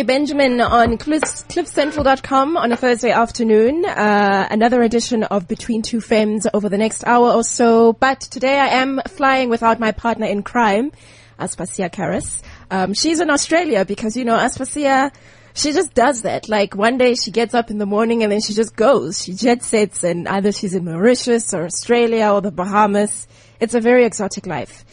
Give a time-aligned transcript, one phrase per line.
[0.00, 3.84] Benjamin on cliffcentral.com on a Thursday afternoon.
[3.84, 7.92] Uh, another edition of Between Two Femmes over the next hour or so.
[7.92, 10.92] But today I am flying without my partner in crime,
[11.38, 12.40] Aspasia Karras.
[12.70, 15.12] Um, she's in Australia because, you know, Aspasia,
[15.52, 16.48] she just does that.
[16.48, 19.22] Like one day she gets up in the morning and then she just goes.
[19.22, 23.26] She jet sets and either she's in Mauritius or Australia or the Bahamas.
[23.60, 24.86] It's a very exotic life.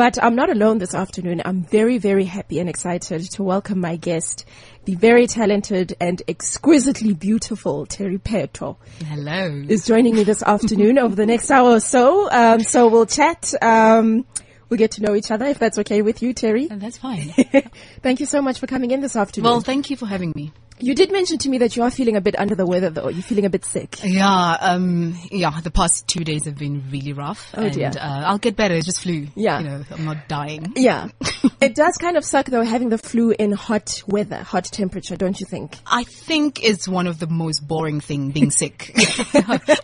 [0.00, 1.42] But I'm not alone this afternoon.
[1.44, 4.46] I'm very, very happy and excited to welcome my guest,
[4.86, 8.78] the very talented and exquisitely beautiful Terry Pheto.
[9.04, 9.62] Hello.
[9.68, 12.30] Is joining me this afternoon over the next hour or so.
[12.30, 13.52] Um, so we'll chat.
[13.60, 14.24] Um,
[14.70, 16.66] we'll get to know each other if that's okay with you, Terry.
[16.70, 17.28] And that's fine.
[18.02, 19.50] thank you so much for coming in this afternoon.
[19.50, 20.50] Well, thank you for having me.
[20.80, 23.08] You did mention to me that you are feeling a bit under the weather though.
[23.08, 23.98] You're feeling a bit sick.
[24.02, 27.52] Yeah, um, yeah, the past two days have been really rough.
[27.56, 27.88] Oh and, dear.
[27.88, 28.74] Uh, I'll get better.
[28.74, 29.28] It's just flu.
[29.34, 29.58] Yeah.
[29.60, 30.72] You know, I'm not dying.
[30.76, 31.08] Yeah.
[31.60, 35.38] it does kind of suck though having the flu in hot weather, hot temperature, don't
[35.38, 35.76] you think?
[35.86, 38.94] I think it's one of the most boring thing being sick.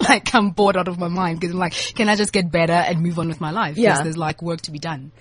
[0.09, 2.73] like I'm bored out of my mind because I'm like, can I just get better
[2.73, 3.77] and move on with my life?
[3.77, 3.93] Yeah.
[3.93, 5.13] Because there's like work to be done.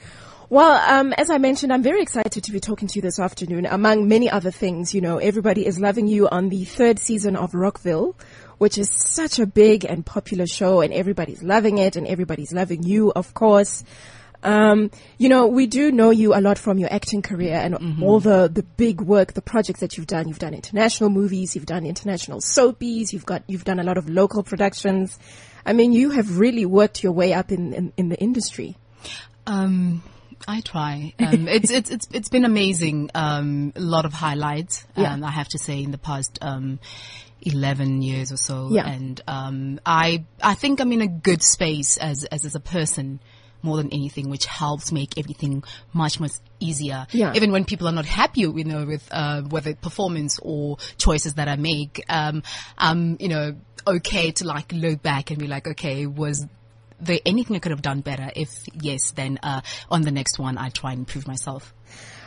[0.48, 3.66] Well, um, as I mentioned, I'm very excited to be talking to you this afternoon.
[3.66, 7.56] Among many other things, you know, everybody is loving you on the third season of
[7.56, 8.16] Rockville,
[8.60, 12.84] which is such a big and popular show and everybody's loving it and everybody's loving
[12.84, 13.84] you, of course.
[14.44, 18.20] Um, you know, we do know you a lot from your acting career and all
[18.20, 20.28] the, the big work, the projects that you've done.
[20.28, 24.08] You've done international movies, you've done international soapies, you've got, you've done a lot of
[24.08, 25.18] local productions.
[25.66, 28.78] I mean, you have really worked your way up in, in, in the industry.
[29.48, 30.04] Um,
[30.48, 31.14] I try.
[31.20, 33.12] Um, it's it's it's it's been amazing.
[33.16, 34.86] Um, a lot of highlights.
[34.96, 35.14] Yeah.
[35.14, 36.80] Um, I have to say in the past um,
[37.42, 38.70] eleven years or so.
[38.72, 38.88] Yeah.
[38.88, 43.20] And um, I I think I'm in a good space as as, as a person
[43.62, 47.08] more than anything, which helps make everything much much easier.
[47.12, 47.34] Yeah.
[47.34, 51.48] Even when people are not happy, you know, with uh, whether performance or choices that
[51.50, 52.44] I make, um,
[52.78, 53.56] um, you know,
[53.88, 56.46] okay to like look back and be like, okay, was
[57.00, 58.32] there anything I could have done better?
[58.36, 61.74] If yes, then uh, on the next one, I try and improve myself.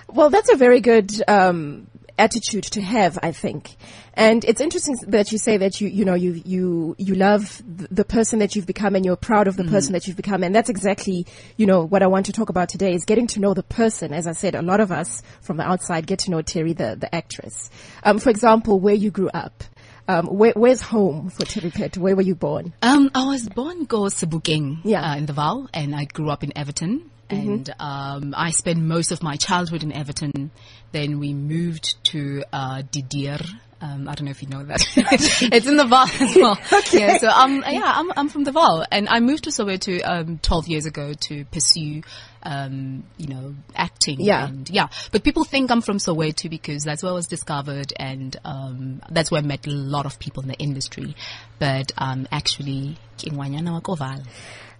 [0.08, 1.86] Well, that's a very good um,
[2.18, 3.76] attitude to have, I think.
[4.14, 8.04] And it's interesting that you say that you, you know, you, you, you love the
[8.04, 10.42] person that you've become and you're proud of the person that you've become.
[10.42, 13.40] And that's exactly, you know, what I want to talk about today is getting to
[13.40, 14.12] know the person.
[14.12, 16.96] As I said, a lot of us from the outside get to know Terry, the,
[16.98, 17.70] the actress.
[18.02, 19.62] Um, for example, where you grew up.
[20.08, 21.98] Um, where, where's home for Terry Pheto?
[21.98, 22.72] Where were you born?
[22.80, 25.02] Um, I was born go Sebokeng, Yeah.
[25.12, 27.10] uh, in the Vaal, and I grew up in Evaton.
[27.30, 30.50] And um, I spent most of my childhood in Evaton.
[30.92, 33.40] Then we moved to uh, Didier.
[33.80, 34.84] Um, I don't know if you know that.
[34.96, 36.58] it's in the Vaal as well.
[36.92, 40.38] Yeah, so um, yeah, I'm I'm from the Vaal, and I moved to Soweto um,
[40.38, 42.02] 12 years ago to pursue,
[42.42, 44.20] um, you know, acting.
[44.20, 44.46] Yeah.
[44.46, 48.36] And yeah, but people think I'm from Soweto because that's where I was discovered, and
[48.44, 51.14] um, that's where I met a lot of people in the industry.
[51.60, 54.24] But um, actually, Kingwanyana wa Koval.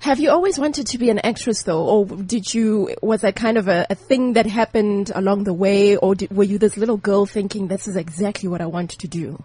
[0.01, 1.85] Have you always wanted to be an actress though?
[1.85, 5.97] Or did you, was that kind of a, a thing that happened along the way?
[5.97, 9.09] Or did, were you this little girl thinking this is exactly what I want to
[9.09, 9.43] do?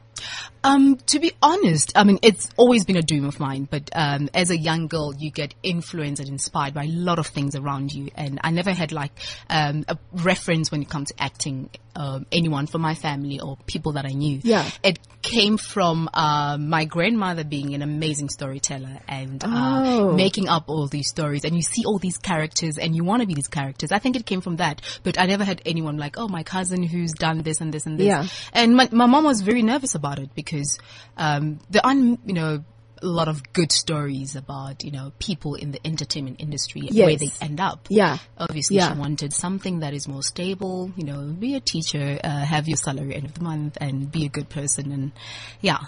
[0.65, 4.29] Um, to be honest, I mean, it's always been a dream of mine, but, um,
[4.33, 7.93] as a young girl, you get influenced and inspired by a lot of things around
[7.93, 8.11] you.
[8.15, 9.11] And I never had like,
[9.49, 13.91] um, a reference when it comes to acting, um, anyone from my family or people
[13.93, 14.39] that I knew.
[14.41, 14.69] Yeah.
[14.83, 20.11] It came from, uh, my grandmother being an amazing storyteller and, Oh.
[20.11, 23.21] uh, making up all these stories and you see all these characters and you want
[23.21, 23.91] to be these characters.
[23.91, 26.83] I think it came from that, but I never had anyone like, oh, my cousin
[26.83, 28.07] who's done this and this and this.
[28.07, 28.27] Yeah.
[28.53, 30.79] And my, my mom was very nervous about it because
[31.17, 32.63] um, there aren't, you know,
[33.01, 37.09] a lot of good stories about, you know, people in the entertainment industry and where
[37.09, 37.19] Yes.
[37.19, 37.87] they end up.
[37.89, 38.17] Yeah.
[38.37, 38.93] Obviously, Yeah.
[38.93, 42.77] she wanted something that is more stable, you know, be a teacher, uh, have your
[42.77, 44.91] salary end of the month and be a good person.
[44.93, 45.11] And
[45.59, 45.79] yeah,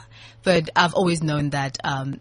[0.43, 2.19] but I've always known that, um,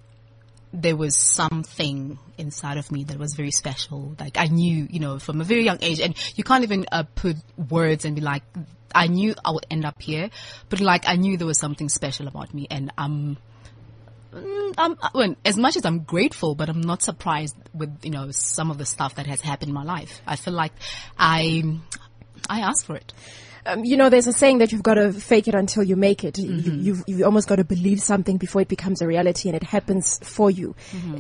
[0.73, 4.15] there was something inside of me that was very special.
[4.19, 7.05] Like I knew, you know, from a very young age, and you can't even uh,
[7.15, 7.37] put
[7.71, 8.43] words and be like,
[8.95, 10.31] I knew I would end up here,
[10.69, 13.37] but like I knew there was something special about me, and I'm.
[14.33, 18.31] mm, I'm, well, as much as I'm grateful, but I'm not surprised with you know
[18.31, 20.21] some of the stuff that has happened in my life.
[20.27, 20.73] I feel like
[21.19, 21.79] I,
[22.49, 23.13] I asked for it.
[23.67, 26.23] Um, you know, there's a saying that you've got to fake it until you make
[26.23, 26.37] it.
[26.37, 29.63] You, you've, you've almost got to believe something before it becomes a reality and it
[29.63, 30.77] happens for you.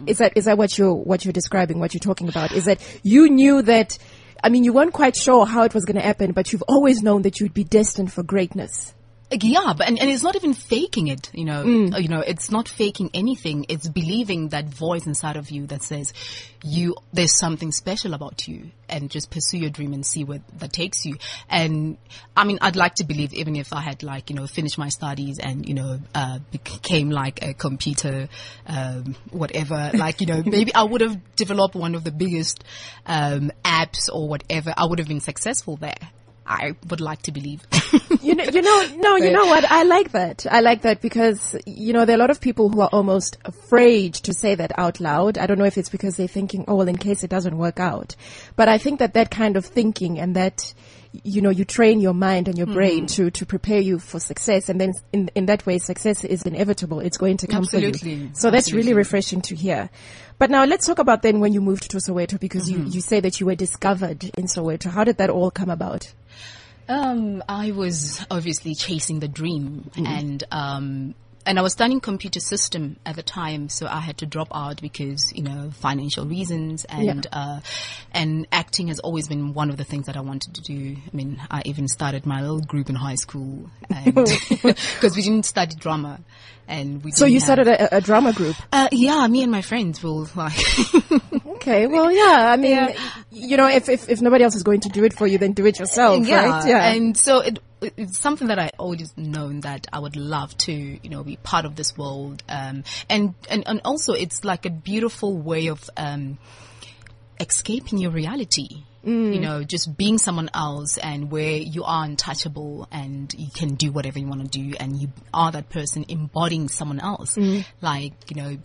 [0.06, 2.53] Is that, is that what you're, what you're describing, what you're talking about?
[2.53, 3.97] Is that you knew that,
[4.42, 7.02] I mean, you weren't quite sure how it was going to happen, but you've always
[7.02, 8.94] known that you'd be destined for greatness.
[9.31, 11.62] Yeah, but and, and it's not even faking it, you know.
[11.62, 13.67] Uh, You know, it's not faking anything.
[13.69, 16.12] It's believing that voice inside of you that says
[16.62, 20.73] you there's something special about you, and just pursue your dream and see where that
[20.73, 21.17] takes you.
[21.49, 21.97] And
[22.37, 24.88] I mean, I'd like to believe even if I had like you know finished my
[24.88, 28.29] studies and you know uh, became like a computer,
[28.67, 32.62] um, whatever, like you know maybe I would have developed one of the biggest
[33.06, 34.73] um, apps or whatever.
[34.77, 35.97] I would have been successful there.
[36.46, 37.62] I would like to believe.
[38.23, 39.64] you know, you know, no, you know what?
[39.70, 40.46] I like that.
[40.50, 43.38] I like that because, you know, there are a lot of people who are almost
[43.44, 45.38] afraid to say that out loud.
[45.38, 47.81] I don't know if it's because they're thinking, oh, well, in case it doesn't work
[47.81, 48.14] out.
[48.56, 50.75] But I think that that kind of thinking and that,
[51.12, 53.14] you know, you train your mind and your brain mm.
[53.14, 54.69] to, to prepare you for success.
[54.69, 57.00] And then in, in that way, success is inevitable.
[57.00, 58.31] It's going to come for you.
[58.35, 59.88] So that's really refreshing to hear.
[60.38, 62.88] But now let's talk about then when you moved to Soweto because you, mm-hmm.
[62.88, 64.91] you say that you were discovered in Soweto.
[64.91, 66.12] How did that all come about?
[66.88, 71.14] Um, I was obviously chasing the dream and, um,
[71.46, 74.81] and I was studying computer system at the time, so I had to drop out
[74.81, 77.61] because, you know, financial reasons and, uh,
[78.12, 80.96] and acting has always been one of the things that I wanted to do.
[81.12, 83.69] I mean, I even started my little group in high school
[85.00, 86.20] cause we didn't study drama
[86.67, 88.56] and we So you have- started a, a drama group.
[88.73, 90.58] uh, yeah, me and my friends will like,
[91.46, 92.50] Okay, well, yeah.
[92.52, 92.94] I mean,
[93.31, 95.52] you know, if, if if nobody else is going to do it for you, then
[95.52, 96.69] do it yourself, yeah, right?
[96.69, 96.93] Yeah.
[96.93, 97.58] And so it,
[97.96, 101.64] it's something that I always known that I would love to, you know, be part
[101.64, 102.42] of this world.
[102.48, 106.38] Um, and, and, and also it's like a beautiful way of, um,
[107.40, 108.84] escaping your reality.
[109.06, 113.92] You know, just being someone else and where you are untouchable and you can do
[113.92, 117.36] whatever you want to do and you are that person embodying someone else.
[117.82, 118.58] Like, you know,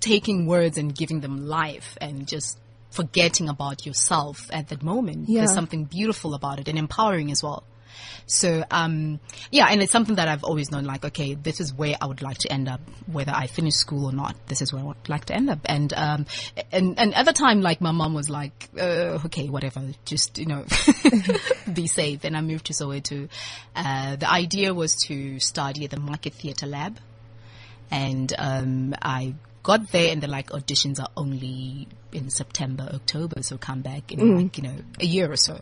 [0.00, 2.58] taking words and giving them life and just
[2.88, 5.28] forgetting about yourself at that moment.
[5.28, 5.40] Yeah.
[5.40, 7.62] There's something beautiful about it and empowering as well.
[8.26, 9.20] So, um,
[9.50, 12.22] yeah, and it's something that I've always known, like, okay, this is where I would
[12.22, 14.34] like to end up, whether I finish school or not.
[14.48, 15.60] This is where I would like to end up.
[15.64, 16.26] And, um,
[16.72, 20.46] and, and at the time, like, my mom was like, uh, okay, whatever, just, you
[20.46, 20.64] know,
[21.72, 22.24] be safe.
[22.24, 23.28] And I moved to Soweto.
[23.74, 26.98] Uh, the idea was to study at the Market Theatre Lab
[27.90, 33.58] and um, I got there and they're like auditions are only in September, October, so
[33.58, 35.60] come back in like you know a year or so,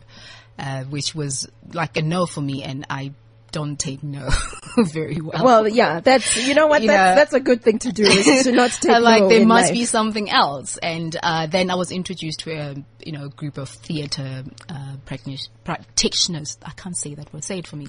[0.59, 3.11] uh, which was like a no for me, and I
[3.51, 4.29] don't take no
[4.77, 5.43] very well.
[5.43, 7.15] well, yeah, that's you know what You that's know.
[7.21, 9.73] that's a good thing to do is to not take like no there must life.
[9.73, 12.75] be something else, and uh, then I was introduced to a
[13.05, 15.49] you know group of theatre uh, practitioners.
[15.63, 17.43] Practitioners, I can't say that word.
[17.45, 17.87] Say it for me.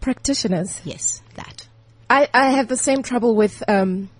[0.00, 0.80] practitioners.
[0.84, 1.68] Yes, that.
[2.10, 4.10] I I have the same trouble with um,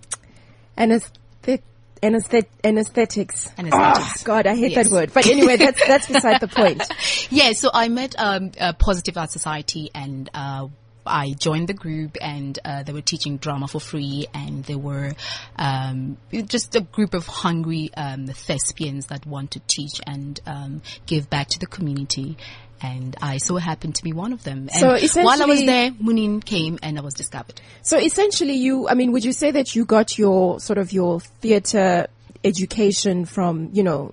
[0.78, 1.62] anesthet
[2.02, 3.48] anesthet anesthetics.
[3.58, 3.72] Anesthetics.
[3.72, 4.88] Ah, God, I hate Yes.
[4.88, 5.12] that word.
[5.12, 6.82] But anyway, that's that's beside the point.
[7.30, 10.68] Yeah, so I met um, a Positive Art Society and uh,
[11.06, 15.12] I joined the group and uh, they were teaching drama for free and they were
[15.56, 21.28] um, just a group of hungry um, thespians that want to teach and um, give
[21.30, 22.36] back to the community.
[22.82, 24.68] And I so happened to be one of them.
[24.72, 27.60] And So while I was there, Munin came and I was discovered.
[27.82, 31.20] So essentially, you, I mean, would you say that you got your sort of your
[31.20, 32.06] theatre
[32.44, 34.12] education from, you know,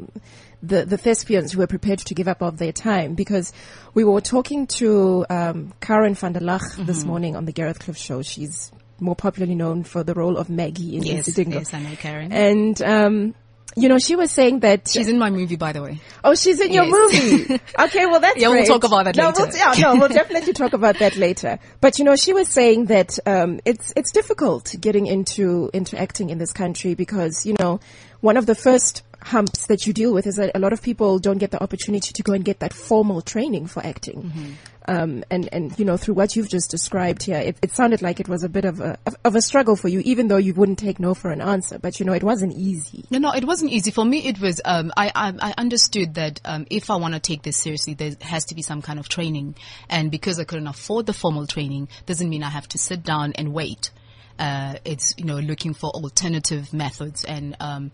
[0.63, 3.13] the, the thespians who were prepared to give up of their time?
[3.13, 3.51] Because
[3.93, 6.85] we were talking to um, Karen van der Lach Mm-hmm.
[6.85, 8.21] this morning on the Gareth Cliff show.
[8.21, 11.55] She's more popularly known for the role of Maggie in Yes, Isidingo.
[11.55, 12.31] yes, I know Karen.
[12.31, 13.35] And, um,
[13.75, 14.87] you know, she was saying that.
[14.87, 15.99] She's in my movie, by the way.
[16.23, 17.59] Oh, she's in your movie.
[17.79, 19.47] Okay, well that's Yeah, we'll talk about that no, later.
[19.47, 21.57] We'll, yeah, no, we'll definitely talk about that later.
[21.81, 26.29] But you know, she was saying that um, it's it's difficult getting into into acting
[26.29, 27.79] in this country because you know
[28.21, 31.19] one of the first humps that you deal with is that a lot of people
[31.19, 34.23] don't get the opportunity to go and get that formal training for acting.
[34.23, 34.51] Mm-hmm.
[34.85, 38.19] Um, and, and, you know, through what you've just described here, it, it sounded like
[38.19, 40.77] it was a bit of a, of a struggle for you, even though you wouldn't
[40.77, 41.79] take no for an answer.
[41.79, 43.05] But, you know, it wasn't easy.
[43.09, 44.25] No, no, it wasn't easy for me.
[44.25, 44.59] It was.
[44.65, 48.11] Um, I, I I understood that um, if I want to take this seriously, there
[48.21, 49.55] has to be some kind of training,
[49.89, 53.33] and because I couldn't afford the formal training, doesn't mean I have to sit down
[53.33, 53.91] and wait.
[54.37, 57.55] Uh, it's you know looking for alternative methods and.
[57.61, 57.91] Um,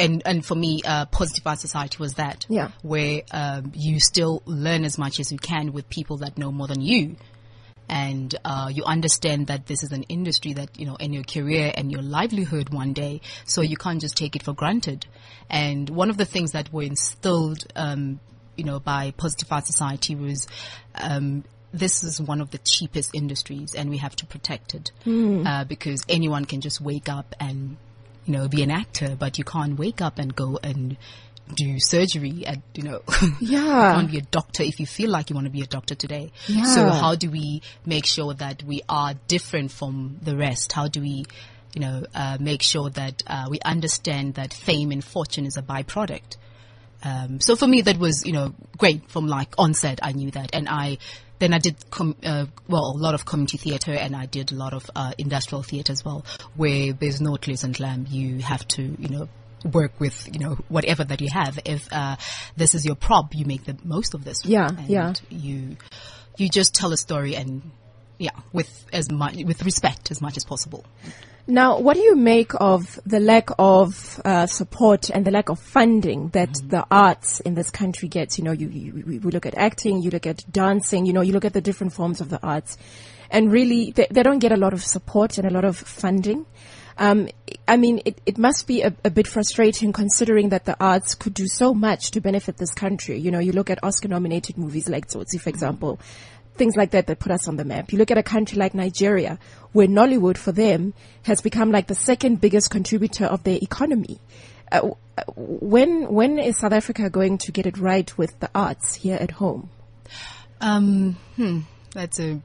[0.00, 2.70] and and for me, uh, positive art society was that, Yeah.
[2.82, 6.66] where um, you still learn as much as you can with people that know more
[6.66, 7.16] than you,
[7.88, 11.72] and uh, you understand that this is an industry that you know in your career
[11.74, 15.06] and your livelihood one day so you can't just take it for granted.
[15.48, 18.20] And one of the things that were instilled um,
[18.56, 20.46] you know by positive art society was
[20.94, 24.90] um, this is one of the cheapest industries and we have to protect it.
[25.46, 27.76] Uh, because anyone can just wake up and
[28.26, 30.96] you know be an actor but you can't wake up and go and
[31.56, 33.02] do surgery and, you know,
[33.40, 33.60] Yeah.
[33.60, 35.94] you can't be a doctor if you feel like you want to be a doctor
[35.94, 36.32] today.
[36.46, 36.64] Yeah.
[36.64, 40.72] So how do we make sure that we are different from the rest?
[40.72, 41.24] How do we,
[41.74, 45.62] you know, uh, make sure that uh, we understand that fame and fortune is a
[45.62, 46.36] byproduct?
[47.02, 50.00] Um, so for me, that was, you know, great from like onset.
[50.02, 50.50] I knew that.
[50.54, 50.98] And I,
[51.40, 54.54] then I did, com- uh, well, a lot of community theater and I did a
[54.54, 58.06] lot of, uh, industrial theater as well, where there's no glitz and glam.
[58.08, 59.28] You have to, you know,
[59.64, 61.58] work with, you know, whatever that you have.
[61.64, 62.16] If, uh,
[62.56, 64.44] this is your prop, you make the most of this.
[64.44, 65.14] Yeah, and yeah.
[65.28, 65.76] You,
[66.36, 67.72] you just tell a story and,
[68.18, 70.84] yeah, with as much, with respect as much as possible.
[71.46, 75.58] Now, what do you make of the lack of uh, support and the lack of
[75.58, 78.38] funding that the arts in this country gets?
[78.38, 81.32] You know, you, you, we look at acting, you look at dancing, you know, you
[81.32, 82.78] look at the different forms of the arts,
[83.30, 86.46] and really they, they don't get a lot of support and a lot of funding.
[86.98, 87.28] Um,
[87.66, 91.32] I mean, it, it must be a, a bit frustrating considering that the arts could
[91.32, 93.18] do so much to benefit this country.
[93.18, 95.98] You know, you look at Oscar-nominated movies like Tsotsi, for example,
[96.60, 97.90] things like that that put us on the map.
[97.90, 99.38] You look at a country like Nigeria,
[99.72, 104.20] where Nollywood for them has become like the second biggest contributor of their economy.
[104.70, 108.94] Uh, uh, when when is South Africa going to get it right with the arts
[108.94, 109.70] here at home?
[110.60, 111.60] Um, hmm,
[111.92, 112.42] that's a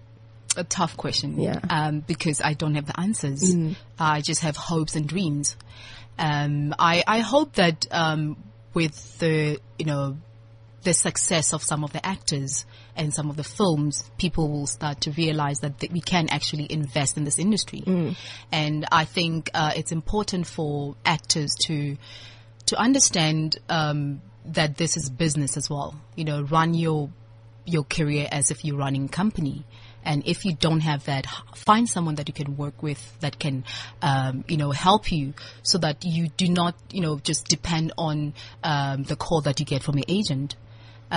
[0.55, 1.37] a tough question.
[1.37, 1.59] Yeah.
[1.69, 3.53] Um, because I don't have the answers.
[3.99, 5.57] I just have hopes and dreams.
[6.17, 8.37] Um, I I hope that um,
[8.73, 10.15] with the you know
[10.83, 12.65] the success of some of the actors
[12.95, 16.67] and some of the films, people will start to realize that th- we can actually
[16.71, 17.83] invest in this industry.
[18.51, 21.97] And I think uh, it's important for actors to
[22.67, 25.95] to understand um, that this is business as well.
[26.15, 27.09] You know, run your
[27.65, 29.65] your career as if you're running a company.
[30.03, 31.25] And if you don't have that,
[31.55, 33.63] find someone that you can work with that can,
[34.03, 35.33] um, you know, help you
[35.63, 39.65] so that you do not, you know, just depend on um, the call that you
[39.65, 40.55] get from your agent.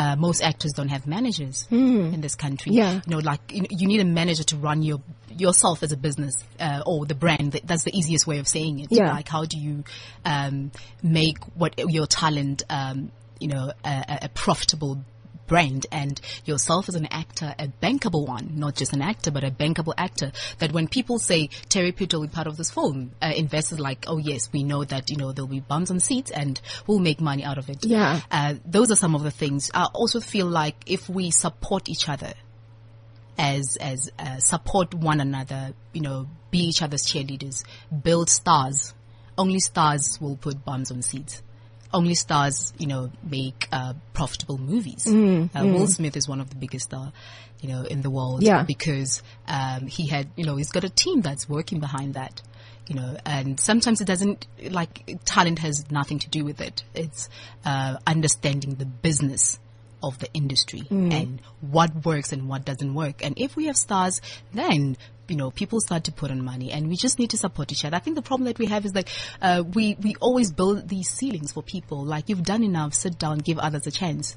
[0.00, 1.66] Uh, most actors don't have managers
[2.14, 2.70] in this country.
[2.72, 2.92] Yeah.
[2.94, 5.00] You know, like you, you need a manager to run your
[5.36, 7.52] yourself as a business uh, or the brand.
[7.64, 8.88] That's the easiest way of saying it.
[8.90, 9.10] Yeah.
[9.12, 9.82] Like how do you
[10.24, 10.70] um,
[11.02, 15.02] make what your talent, um, you know, a, a- a profitable
[15.48, 19.50] brand and yourself as an actor, a bankable one, not just an actor, but a
[19.50, 20.30] bankable actor.
[20.58, 24.04] That when people say Terry Pitt will be part of this film, uh, investors like,
[24.06, 27.20] oh yes, we know that you know there'll be bums on seats and we'll make
[27.20, 27.84] money out of it.
[27.84, 28.20] Yeah.
[28.30, 29.70] Uh, those are some of the things.
[29.74, 32.34] I also feel like if we support each other,
[33.38, 37.64] as as uh, support one another, you know, be each other's cheerleaders,
[38.02, 38.94] build stars.
[39.36, 41.42] Only stars will put bums on seats.
[41.92, 45.07] Only stars, you know, make uh, profitable movies.
[45.07, 47.12] uh, Will Smith is one of the biggest star,
[47.61, 48.62] you know, in the world Yeah.
[48.62, 52.42] because um, he had, you know, he's got a team that's working behind that.
[52.88, 56.85] You know, and sometimes it doesn't like talent has nothing to do with it.
[56.95, 57.28] It's
[57.64, 59.59] uh, understanding the business
[60.02, 63.23] of the industry and what works and what doesn't work.
[63.23, 64.23] And if we have stars,
[64.54, 64.97] then
[65.28, 67.85] you know people start to put on money, and we just need to support each
[67.85, 67.97] other.
[67.97, 69.08] I think the problem that we have is like
[69.40, 72.04] uh, we we always build these ceilings for people.
[72.04, 74.37] Like you've done enough, sit down, give others a chance,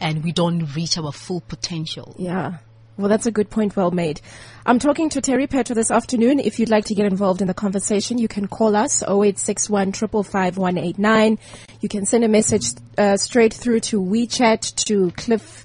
[0.00, 2.14] and we don't reach our full potential.
[2.18, 2.58] Yeah.
[2.98, 3.74] Well, that's a good point.
[3.74, 4.20] Well made.
[4.66, 6.38] I'm talking to Terry Pheto this afternoon.
[6.38, 10.58] If you'd like to get involved in the conversation, you can call us 0861 555
[10.58, 11.38] 189.
[11.80, 12.66] You can send a message
[12.98, 15.64] uh, straight through to WeChat to Cliff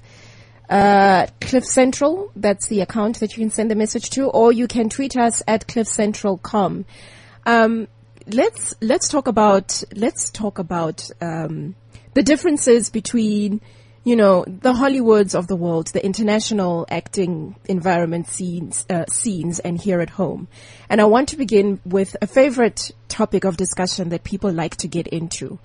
[0.68, 2.30] uh, Cliff Central.
[2.36, 5.42] That's the account that you can send the message to, or you can tweet us
[5.46, 6.84] at cliffcentral.com.
[7.46, 7.88] Um,
[8.26, 11.74] let's let's talk about let's talk about um,
[12.14, 13.60] the differences between
[14.04, 19.80] you know the Hollywoods of the world, the international acting environment scenes uh, scenes, and
[19.80, 20.48] here at home.
[20.88, 24.88] And I want to begin with a favorite topic of discussion that people like to
[24.88, 25.58] get into.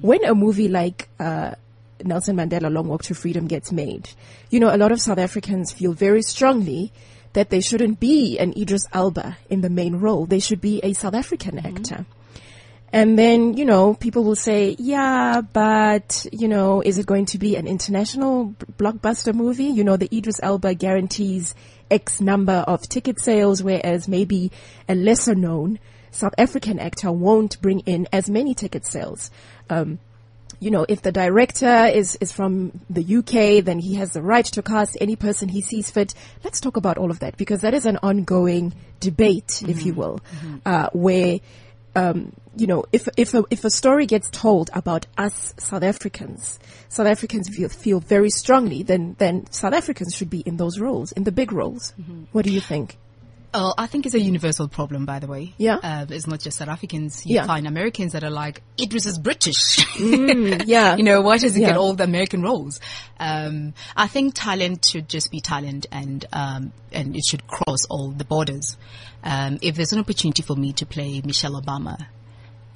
[0.00, 1.54] When a movie like uh,
[2.02, 4.10] Nelson Mandela Long Walk to Freedom gets made,
[4.50, 6.92] you know, a lot of South Africans feel very strongly
[7.34, 10.24] that there shouldn't be an Idris Elba in the main role.
[10.24, 12.06] They should be a South African actor.
[12.92, 17.38] And then, you know, people will say, yeah, but, you know, is it going to
[17.38, 19.64] be an international blockbuster movie?
[19.64, 21.56] You know, the Idris Elba guarantees
[21.90, 24.52] X number of ticket sales, whereas maybe
[24.88, 25.80] a lesser known
[26.12, 29.32] South African actor won't bring in as many ticket sales.
[29.68, 29.98] Um,
[30.60, 34.44] you know, if the director is, is from the UK, then he has the right
[34.44, 36.14] to cast any person he sees fit.
[36.42, 40.20] Let's talk about all of that because that is an ongoing debate, if you will,
[40.64, 41.40] uh, where,
[41.94, 46.58] um, you know, if, if a, if a story gets told about us South Africans,
[46.88, 51.12] South Africans feel, feel very strongly, then, then South Africans should be in those roles,
[51.12, 51.92] in the big roles.
[52.32, 52.96] What do you think?
[53.56, 55.54] Oh, I think it's a universal problem, by the way.
[55.58, 55.76] Yeah.
[55.76, 57.24] Uh, it's not just South Africans.
[57.24, 57.46] You Yeah.
[57.46, 59.78] find Americans that are like, Idris is British.
[60.00, 60.96] yeah.
[60.96, 61.68] you know, why does he Yeah.
[61.68, 62.80] get all the American roles?
[63.20, 68.10] Um, I think talent should just be talent and, um, and it should cross all
[68.10, 68.76] the borders.
[69.22, 71.96] Um, if there's an opportunity for me to play Michelle Obama,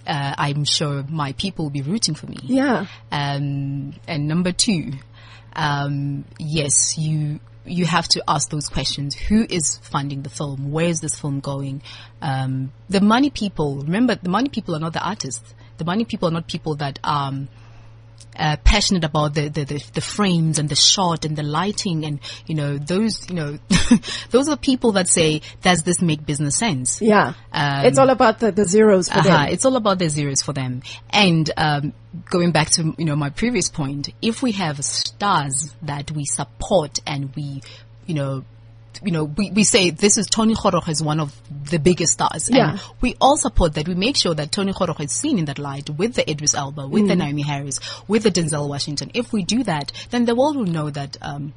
[0.07, 2.39] uh, I'm sure my people will be rooting for me.
[2.45, 2.87] Yeah.
[3.11, 4.93] Um, and number two,
[5.57, 9.15] um, yes, you you have to ask those questions.
[9.15, 10.71] Who is funding the film?
[10.71, 11.83] Where is this film going?
[12.23, 13.77] Um, the money people.
[13.77, 15.55] Remember, the money people are not the artists.
[15.79, 17.49] The money people are not people that um,
[18.39, 22.21] uh, passionate about the, the, the, the frames and the shot and the lighting and
[22.47, 23.59] you know those you know
[24.31, 27.03] those are the people that say does this make business sense?
[27.03, 27.35] Yeah.
[27.53, 29.49] Um, it's all about the, the zeros for uh-huh, them.
[29.49, 30.83] It's all about the zeros for them.
[31.11, 31.93] And um,
[32.31, 37.01] going back to you know my previous point, if we have stars that we support
[37.07, 37.63] and we,
[38.07, 38.45] you know.
[39.03, 41.33] You know, we, we say this is Tony Kgoroge is one of
[41.71, 42.51] the biggest stars.
[42.51, 42.71] Yeah.
[42.71, 43.87] And we all support that.
[43.87, 46.89] We make sure that Tony Kgoroge is seen in that light with the Idris Elba,
[46.89, 47.35] with the Mm.
[47.35, 47.79] Naomie Harris,
[48.09, 49.11] with the Denzel Washington.
[49.15, 51.53] If we do that, then the world will know that, um,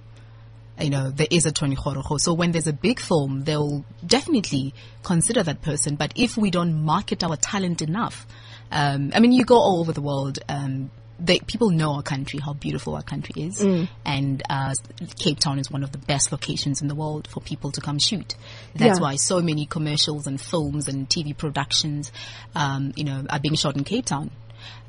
[0.79, 2.19] you know, there is a Tony Kgoroge.
[2.19, 5.95] So when there's a big film, they'll definitely consider that person.
[5.95, 8.27] But if we don't market our talent enough,
[8.71, 10.91] um, I mean, you go all over the world, um,
[11.23, 13.61] they, people know our country, how beautiful our country is,
[14.05, 14.73] and uh,
[15.19, 17.99] Cape Town is one of the best locations in the world for people to come
[17.99, 18.33] shoot.
[18.75, 19.03] That's Yeah.
[19.03, 22.11] why so many commercials and films and TV productions,
[22.55, 24.31] um, you know, are being shot in Cape Town.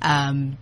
[0.01, 0.57] Um,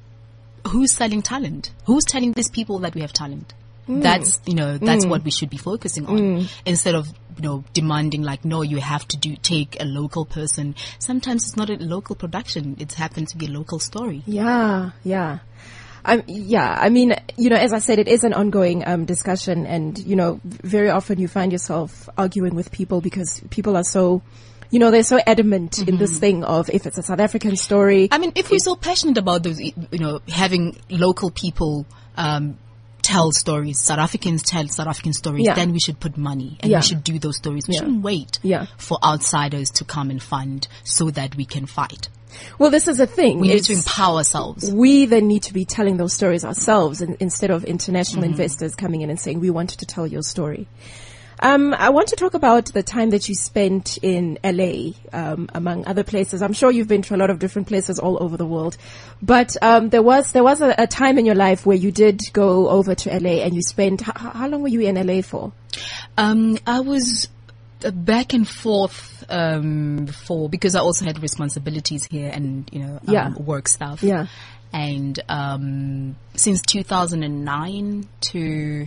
[0.66, 1.70] who's selling talent?
[1.86, 3.54] Who's telling these people that we have talent?
[3.88, 7.08] That's, you know, that's what we should be focusing on instead of,
[7.40, 10.74] you know, demanding like, no, you have to do, take a local person.
[10.98, 12.76] Sometimes it's not a local production.
[12.78, 14.22] It's happened to be a local story.
[14.26, 15.38] Yeah, yeah.
[16.04, 19.64] Um, yeah, I mean, you know, as I said, it is an ongoing um, discussion,
[19.66, 24.20] and you know, very often you find yourself arguing with people because people are so,
[24.70, 28.08] you know, they're so adamant in this thing of if it's a South African story.
[28.12, 32.58] I mean, if we're so passionate about those, you know, having local people, um,
[33.10, 35.54] tell stories, South Africans tell South African stories, Yeah.
[35.54, 36.78] then we should put money and Yeah.
[36.78, 37.66] we should do those stories.
[37.68, 37.80] We Yeah.
[37.80, 38.38] shouldn't wait
[38.78, 42.08] for outsiders to come and fund so that we can fight.
[42.60, 43.40] well, this is the thing.
[43.40, 44.70] We need to empower ourselves.
[44.70, 48.30] we then need to be telling those stories ourselves in, instead of international Mm-hmm.
[48.32, 50.68] investors coming in and saying, we wanted to tell your story.
[51.40, 55.86] Um, I want to talk about the time that you spent in LA, um, among
[55.86, 56.42] other places.
[56.42, 58.76] I'm sure you've been to a lot of different places all over the world,
[59.22, 62.20] but um, there was there was a, a time in your life where you did
[62.32, 64.02] go over to LA and you spent.
[64.06, 65.52] H- how long were you in LA for?
[66.18, 67.28] Um, I was
[67.84, 72.94] uh, back and forth um, for because I also had responsibilities here and you know
[72.96, 73.32] um, Yeah.
[73.34, 74.02] work stuff.
[74.02, 74.26] Yeah.
[74.72, 78.86] And um, since 2009 to,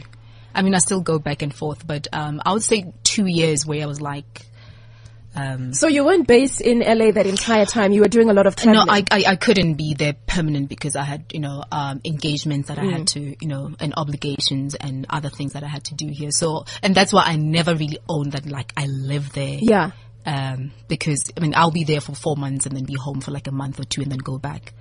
[0.55, 3.65] I mean, I still go back and forth, but um, I would say two years
[3.65, 4.41] where I was like,
[5.35, 7.91] um, So you weren't based in LA that entire time.
[7.91, 8.85] You were doing a lot of no.
[8.87, 12.77] I, I I couldn't be there permanent because I had you know um, engagements that
[12.77, 12.91] I Mm.
[12.91, 16.29] had to you know and obligations and other things that I had to do here.
[16.29, 19.57] So and that's why I never really owned that like I live there.
[19.59, 19.91] yeah.
[20.25, 23.31] Um, because I mean I'll be there for four months and then be home for
[23.31, 24.73] like a month or two and then go back.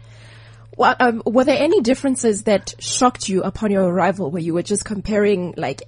[0.77, 4.63] Well, um, were there any differences that shocked you upon your arrival where you were
[4.63, 5.83] just comparing like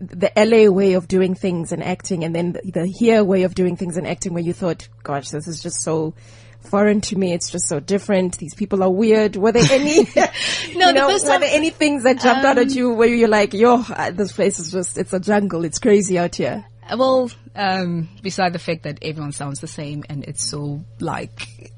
[0.00, 3.54] the LA way of doing things and acting and then the, the here way of
[3.54, 6.14] doing things and acting where you thought, gosh, this is just so
[6.60, 7.32] foreign to me.
[7.32, 8.36] It's just so different.
[8.38, 9.36] These people are weird.
[9.36, 9.96] Were there any,
[10.74, 13.08] no, the know, first were time- there any things that jumped out at you where
[13.08, 15.64] you're like, yo, uh, this place is just, it's a jungle.
[15.64, 16.64] It's crazy out here.
[16.94, 21.72] Well, um, beside the fact that everyone sounds the same and it's so like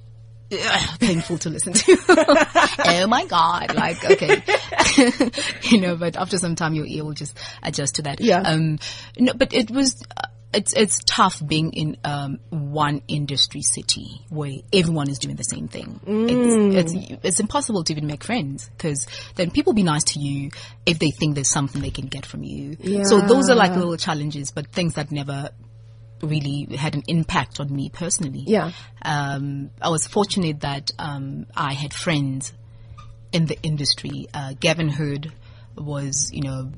[0.53, 1.97] ugh, painful to listen to.
[2.87, 3.75] oh my god!
[3.75, 4.43] Like okay,
[5.63, 5.97] you know.
[5.97, 8.21] But after some time, your ear will just adjust to that.
[8.21, 8.41] Yeah.
[8.41, 8.79] Um,
[9.19, 10.03] no, but it was.
[10.17, 15.45] Uh, it's it's tough being in um, one industry city where everyone is doing the
[15.45, 15.99] same thing.
[16.07, 20.51] It's, it's it's impossible to even make friends because then people be nice to you
[20.85, 22.77] if they think there's something they can get from you.
[22.81, 23.05] Yeah.
[23.05, 25.51] So those are like little challenges, but things that never
[26.23, 28.45] really had an impact on me personally.
[28.47, 28.73] Yeah.
[29.03, 32.53] Um, I was fortunate that um, I had friends
[33.33, 34.29] in the industry.
[34.33, 35.33] Uh, Gavin Hood
[35.77, 36.71] was, you know,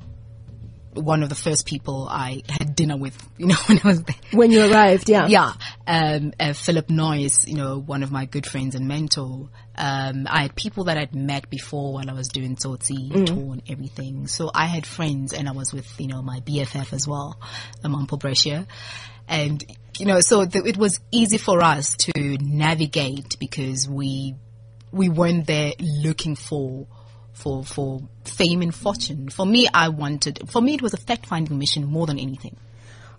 [0.94, 4.16] one of the first people I had dinner with, you know, when I was there.
[4.32, 5.26] When you arrived, yeah.
[5.26, 5.52] Yeah.
[5.86, 9.50] Um, uh, Phillip Noyce, you know, one of my good friends and mentor.
[9.76, 13.62] Um, I had people that I'd met before while I was doing Tsotsi tour and
[13.68, 14.28] everything.
[14.28, 17.40] So I had friends and I was with, you know, my BFF as well,
[17.82, 18.66] Mampho Brescia.
[19.28, 19.64] And,
[19.98, 24.34] you know, so th- it was easy for us to navigate because we,
[24.92, 26.86] we weren't there looking for,
[27.32, 29.28] for, for fame and fortune.
[29.28, 32.56] For me, I wanted, for me, it was a fact finding mission more than anything.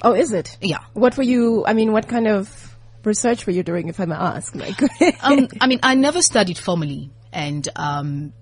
[0.02, 0.58] Oh, is it?
[0.62, 0.84] Yeah.
[0.94, 4.16] What were you, I mean, what kind of research were you doing, if I may
[4.16, 4.56] ask?
[4.56, 4.82] Like,
[5.24, 8.34] um, I mean, I never studied formally, and um,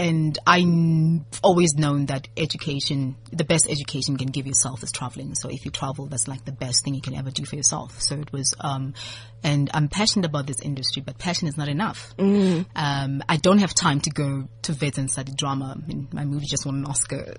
[0.00, 5.34] and I've always known that education, the best education you can give yourself is traveling.
[5.34, 8.00] So if you travel, that's like the best thing you can ever do for yourself.
[8.00, 8.94] So it was, um,
[9.42, 12.14] and I'm passionate about this industry, but passion is not enough.
[12.16, 12.64] Mm.
[12.74, 15.76] Um, I don't have time to go to vet and study drama.
[15.76, 17.34] I mean, my movie just won an Oscar.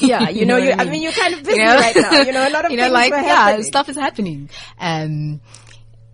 [0.00, 1.76] yeah, you, know, you, what I mean, you're kind of busy You know?
[1.76, 2.20] right now.
[2.22, 4.48] You know, a lot of you know, things like yeah, stuff is happening.
[4.80, 5.42] Um,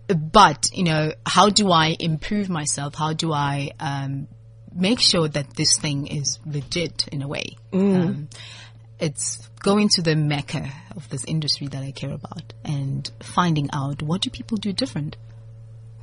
[0.07, 2.93] but you know, how do I improve myself?
[2.93, 4.27] How do I um,
[4.75, 7.57] make sure that this thing is legit in a way?
[7.73, 8.29] Um,
[8.99, 14.01] it's going to the mecca of this industry that I care about and finding out
[14.01, 15.17] what do people do different.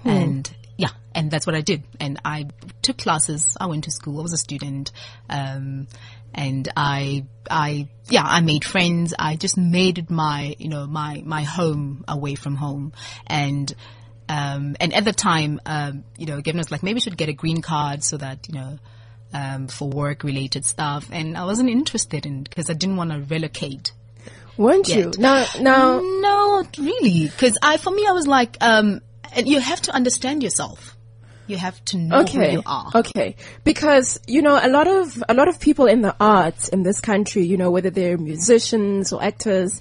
[0.05, 1.83] And yeah, and that's what I did.
[1.99, 2.49] And I
[2.83, 3.57] took classes.
[3.61, 4.19] I went to school.
[4.19, 4.93] I was a student.
[5.29, 5.89] Um,
[6.35, 9.13] and I, I, yeah, I made friends.
[9.19, 12.93] I just made it my, you know, my, my home away from home.
[13.27, 13.75] And,
[14.31, 17.29] um, and at the time, um, you know, Gavin was like, maybe we should get
[17.29, 18.79] a green card so that, you know,
[19.35, 21.09] um, for work related stuff.
[21.11, 23.91] And I wasn't interested in, cause I didn't want to relocate.
[24.57, 25.07] Weren't you?
[25.07, 25.19] Yet.
[25.19, 27.29] Now, now, No, not really.
[27.39, 29.01] Cause I, for me, I was like, um,
[29.35, 30.97] and you have to understand yourself.
[31.49, 32.93] You have to know who okay, you are.
[32.95, 36.85] okay, because you know a lot of a lot of people in the arts in
[36.85, 39.81] this country, you know, whether they're musicians or actors,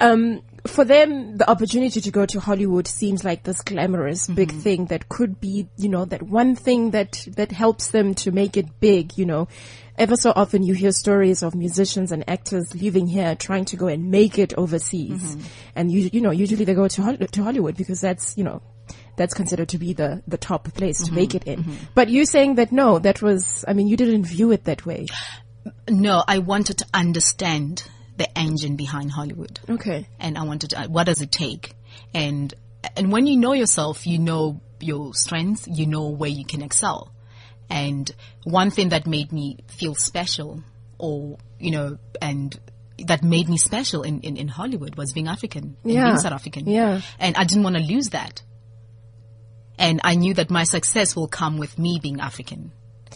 [0.00, 4.60] um, for them the opportunity to go to Hollywood seems like this glamorous big Mm-hmm.
[4.60, 8.56] thing that could be, you know, that one thing that that helps them to make
[8.56, 9.48] it big, you know.
[9.96, 13.86] Ever so often you hear stories of musicians and actors leaving here trying to go
[13.86, 15.36] and make it overseas.
[15.36, 15.46] Mm-hmm.
[15.76, 18.60] And you, you know, usually they go to, Hol- to Hollywood because that's, you know,
[19.16, 21.64] that's considered to be the, the top place to make it in.
[21.94, 25.06] But you saying that no, that was, I mean, you didn't view it that way.
[25.88, 27.84] No, I wanted to understand
[28.16, 29.60] the engine behind Hollywood.
[29.68, 30.06] Okay.
[30.20, 31.74] and I wanted to, uh, what does it take?
[32.14, 32.52] And,
[32.96, 37.12] and when you know yourself, you know your strengths, you know where you can excel.
[37.70, 38.10] And
[38.44, 40.62] one thing that made me feel special
[40.98, 42.58] or, you know, and
[43.06, 46.04] that made me special in, in, in Hollywood was being African and Yeah.
[46.04, 46.68] being South African.
[46.68, 47.00] Yeah.
[47.18, 48.42] And I didn't want to lose that.
[49.78, 52.70] And I knew that my success will come with me being African,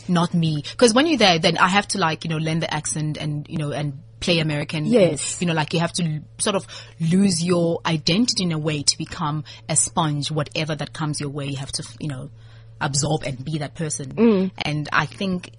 [0.08, 0.62] not me.
[0.76, 3.46] Cause when you're there, then I have to like, you know, learn the accent and,
[3.48, 4.84] you know, and play American.
[4.84, 5.40] and, Yes.
[5.40, 6.66] you know, like you have to sort of
[7.00, 11.46] lose your identity in a way to become a sponge, whatever that comes your way,
[11.46, 12.30] you have to, you know,
[12.80, 14.50] absorb and be that person.
[14.58, 15.52] And I think,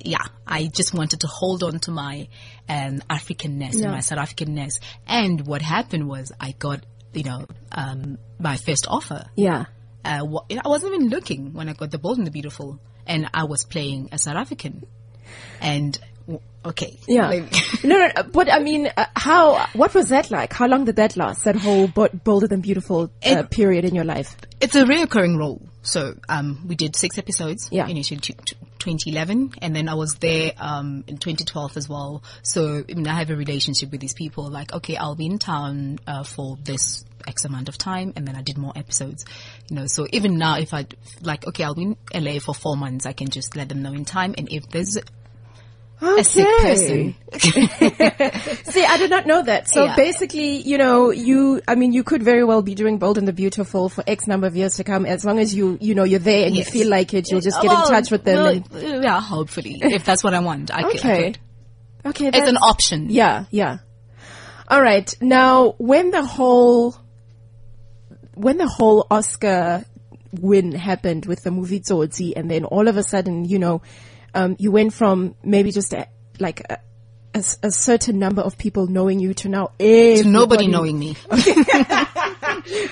[0.00, 2.28] yeah, I just wanted to hold on to my,
[2.68, 3.84] um, Africanness Yeah.
[3.84, 4.80] and my South Africanness.
[5.06, 9.64] And what happened was I got, you know, um, my first offer Yeah.
[10.04, 10.20] uh,
[10.64, 13.64] I wasn't even looking when I got the Bold and the Beautiful, and I was
[13.64, 14.84] playing a South African.
[15.60, 15.98] And
[16.64, 17.30] okay, Yeah.
[17.84, 20.52] No, no, no, but I mean, uh, how, what was that like?
[20.52, 21.44] How long did that last?
[21.44, 24.36] That whole bo- bolder than beautiful uh, It- period in your life?
[24.60, 25.60] it's a reoccurring role.
[25.82, 27.86] So um, we did six episodes Yeah.
[27.86, 32.22] initially t- t- 2011, and then I was there um, in 2012 as well.
[32.42, 34.48] So I, mean, I have a relationship with these people.
[34.50, 38.36] Like, okay, I'll be in town uh, for this X amount of time, and then
[38.36, 39.24] I did more episodes.
[39.70, 40.86] You know, so even now, if I
[41.22, 43.92] like, okay, I'll be in LA for four months, I can just let them know
[43.92, 44.96] in time, and if there's
[46.06, 46.20] Okay.
[46.20, 47.14] a sick person,
[48.64, 49.68] See, I did not know that.
[49.68, 49.96] So Yeah.
[49.96, 53.32] basically, you know, you, I mean, you could very well be doing Bold and the
[53.32, 55.06] Beautiful for X number of years to come.
[55.06, 56.66] As long as you, you know, you're there and Yes.
[56.74, 58.36] you feel like it, you'll just get Well, in touch with them.
[58.36, 60.96] well, and, uh, yeah, hopefully, if that's what I want, I could.
[60.96, 61.22] Okay.
[61.24, 61.38] could.
[62.06, 62.26] Okay.
[62.28, 63.08] It's an option.
[63.10, 63.78] Yeah, yeah.
[64.68, 65.14] All right.
[65.20, 66.94] Now, when the whole,
[68.34, 69.84] when the whole Oscar
[70.40, 73.82] win happened with the movie Tsotsi, and then all of a sudden, you know,
[74.34, 76.06] um, you went from maybe just a,
[76.38, 76.62] like
[77.36, 81.16] a certain number of people knowing you to now To nobody knowing me.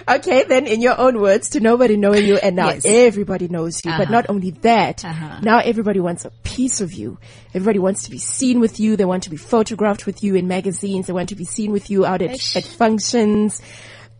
[0.08, 2.82] Okay, then in your own words, to nobody knowing you, and now Yes.
[2.84, 3.90] everybody knows you.
[3.92, 4.12] But Uh-huh.
[4.12, 5.38] not only that, Uh-huh.
[5.42, 7.18] now everybody wants a piece of you.
[7.54, 8.96] Everybody wants to be seen with you.
[8.96, 11.06] They want to be photographed with you in magazines.
[11.06, 13.62] They want to be seen with you out at, at functions.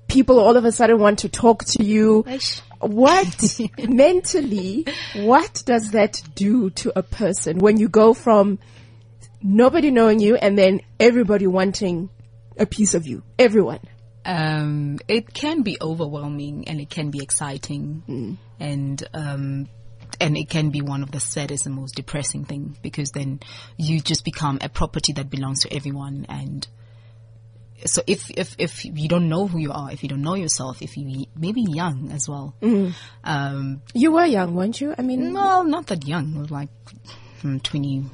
[0.09, 2.25] People all of a sudden want to talk to you.
[2.29, 2.61] Eish.
[2.83, 8.59] What mentally, what does that do to a person when you go from
[9.43, 12.11] nobody knowing you and then everybody wanting
[12.59, 13.23] a piece of you?
[13.39, 13.81] Everyone.
[14.25, 19.69] um, it can be overwhelming and it can be exciting and um,
[20.21, 23.41] and it can be one of the saddest and most depressing thing because then
[23.77, 26.69] you just become a property that belongs to everyone and
[27.87, 30.81] so if if if you don't know who you are if you don't know yourself
[30.83, 32.55] if you maybe young as well
[33.25, 34.95] um You were young, weren't you?
[34.99, 36.69] I mean, well not that young I was like
[37.41, 38.05] hmm, 20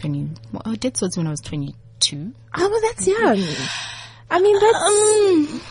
[0.00, 3.42] 20 well, I did swords when I was 22 oh, well, that's young.
[4.30, 5.62] I mean, that's,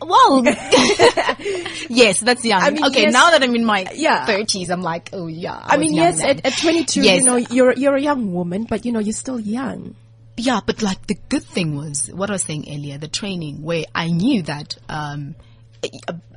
[0.00, 0.44] Well,
[1.88, 2.62] yes, that's young.
[2.62, 3.12] I mean, okay, yes.
[3.12, 4.26] now that I'm in my Yeah.
[4.26, 5.58] thirties, I'm like, oh yeah.
[5.60, 7.20] I was mean, yes, at, at 22, Yes.
[7.20, 9.96] you know, you're, you're a young woman, but you know, you're still young.
[10.38, 13.84] Yeah, but like the good thing was what I was saying earlier, the training where
[13.94, 15.34] I knew that um,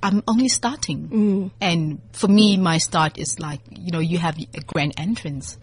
[0.04, 4.62] I'm only starting, and for me, my start is like you know you have a
[4.66, 5.58] grand entrance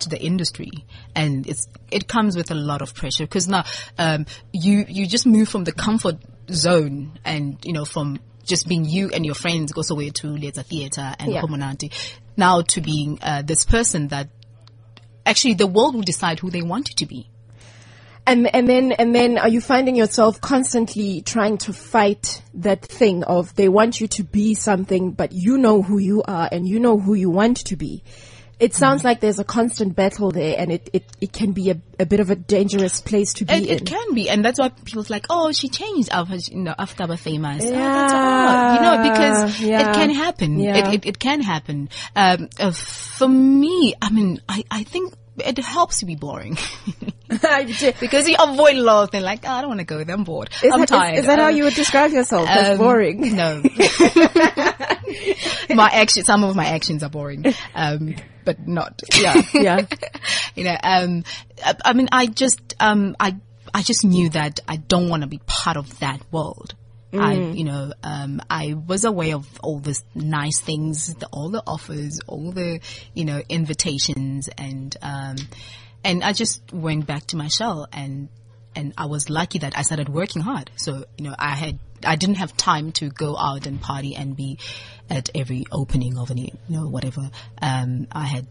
[0.00, 0.70] to the industry,
[1.14, 3.64] and it's it comes with a lot of pressure because now
[3.98, 6.16] um, you you just move from the comfort
[6.50, 10.64] zone, and you know from just being you and your friends goes away to Leza
[10.64, 11.40] Theatre and Yeah.
[12.36, 14.28] Now to being uh, this person that
[15.24, 17.30] actually the world will decide who they want you to be.
[18.26, 23.22] And and then and then are you finding yourself constantly trying to fight that thing
[23.24, 26.80] of they want you to be something, but you know who you are and you
[26.80, 28.02] know who you want to be.
[28.60, 29.08] It sounds Mm-hmm.
[29.08, 32.20] like there's a constant battle there, and it, it, it can be a, a bit
[32.20, 33.76] of a dangerous place to be It, in.
[33.78, 37.04] it can be, and that's why people's like, oh, she changed after you know after
[37.06, 37.64] we're famous.
[37.64, 37.78] Oh, Yeah.
[37.94, 38.74] that's odd.
[38.76, 39.90] you know, because Yeah.
[39.90, 40.58] it can happen.
[40.60, 40.76] Yeah.
[40.88, 41.90] It, it it can happen.
[42.16, 46.56] Um, uh, for me, I mean, I I think it helps to be boring
[47.30, 49.24] is because you avoid a lot of things.
[49.24, 50.14] Like, oh, I don't want to go there.
[50.14, 50.50] I'm bored.
[50.62, 51.14] I'm that, tired.
[51.14, 52.48] is, is that how Um, you would describe yourself?
[52.48, 53.34] as um, boring.
[53.36, 53.62] No.
[55.74, 57.44] my action, some of my actions are boring,
[57.74, 59.02] um, but not.
[59.20, 59.42] Yeah.
[59.52, 59.86] Yeah.
[60.54, 61.24] you know, um,
[61.64, 63.36] I, I mean, I just, um, I,
[63.72, 66.74] I just knew that I don't want to be part of that world.
[67.20, 71.62] I, you know, um, I was aware of all the nice things, the, all the
[71.66, 72.80] offers, all the,
[73.14, 75.36] you know, invitations and, um,
[76.02, 78.28] and I just went back to my shell and,
[78.76, 80.70] and I was lucky that I started working hard.
[80.76, 84.36] So, you know, I had, I didn't have time to go out and party and
[84.36, 84.58] be
[85.08, 87.30] at every opening of any, you know, whatever.
[87.62, 88.46] Um, I had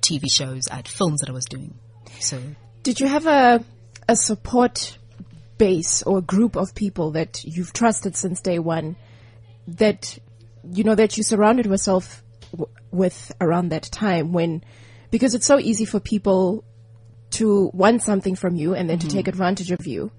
[0.00, 1.78] TV shows, I had films that I was doing.
[2.20, 2.40] So,
[2.82, 3.64] Did you have a
[4.08, 4.98] a support
[5.58, 8.96] base or group of people that you've trusted since day one
[9.66, 10.18] that
[10.72, 14.62] you know that you surrounded yourself w- with around that time when
[15.10, 16.64] because it's so easy for people
[17.30, 20.10] to want something from you and then to take advantage of you.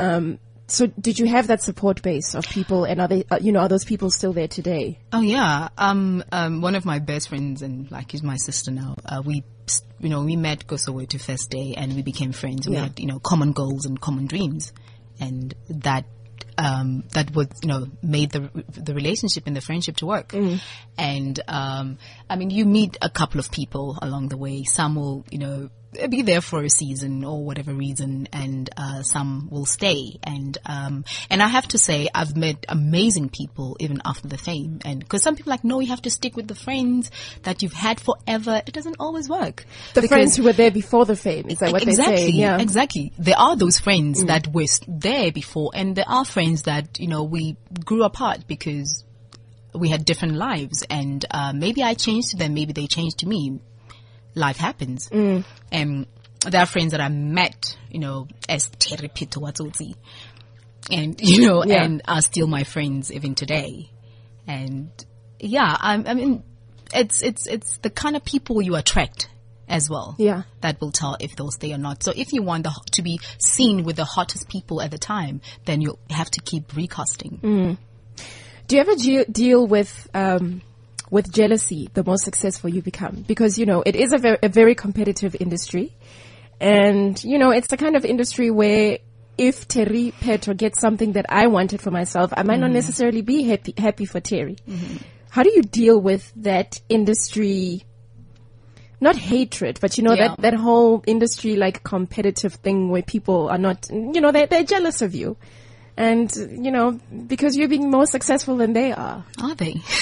[0.00, 3.52] Um, so did you have that support base of people and are they uh, you
[3.52, 4.98] know are those people still there today?
[5.12, 8.96] Oh yeah, um, um, one of my best friends and like is my sister now.
[9.04, 9.44] Uh, we,
[10.00, 12.68] you know, we met Kosovo to first day and we became friends.
[12.68, 12.82] We Yeah.
[12.84, 14.72] had, you know, common goals and common dreams,
[15.20, 16.04] and that,
[16.58, 20.34] um, that was, you know, made the the relationship and the friendship to work.
[20.98, 21.98] And um,
[22.28, 24.64] I mean, you meet a couple of people along the way.
[24.64, 25.70] Some will, you know.
[26.08, 30.18] Be there for a season or whatever reason, and uh, some will stay.
[30.22, 34.80] And um, and I have to say, I've met amazing people even after the fame.
[34.84, 37.10] And because some people are like, no, you have to stick with the friends
[37.42, 38.62] that you've had forever.
[38.66, 39.66] It doesn't always work.
[39.94, 42.28] The friends who were there before the fame is that what exactly, they say?
[42.30, 42.58] Yeah.
[42.58, 42.62] Mm.
[42.62, 43.12] exactly.
[43.18, 47.24] There are those friends that were there before, and there are friends that you know
[47.24, 49.04] we grew apart because
[49.74, 53.26] we had different lives, and uh, maybe I changed to them, maybe they changed to
[53.26, 53.60] me.
[54.34, 55.44] Life happens, Mm.
[55.70, 56.06] and
[56.48, 59.94] there are friends that I met, you know, as Terry Pitowatoti,
[60.90, 61.84] and you know, Yeah.
[61.84, 63.90] and are still my friends even today.
[64.46, 64.90] And
[65.38, 66.42] yeah, I, I mean,
[66.94, 69.28] it's it's it's the kind of people you attract
[69.68, 70.42] as well Yeah.
[70.60, 72.02] that will tell if they'll stay or not.
[72.02, 75.40] So if you want the, to be seen with the hottest people at the time,
[75.64, 77.38] then you have to keep recasting.
[77.42, 77.78] Mm.
[78.66, 80.60] Do you ever ge- deal with um,
[81.12, 83.22] with jealousy the more successful you become?
[83.28, 85.94] Because you know it is a, ver- a very competitive industry,
[86.60, 88.98] and you know it's the kind of industry where
[89.38, 92.74] if Terry Pheto gets something that I wanted for myself, I might not mm-hmm.
[92.74, 94.56] necessarily be happy happy for Terry.
[94.68, 94.96] Mm-hmm.
[95.30, 97.84] How do you deal with that industry?
[99.00, 100.28] Not hatred, but you know Yeah.
[100.28, 104.64] that that whole industry like competitive thing where people are not, you know, they they're
[104.64, 105.36] jealous of you,
[105.96, 109.24] and you know because you're being more successful than they are.
[109.42, 109.76] Are they?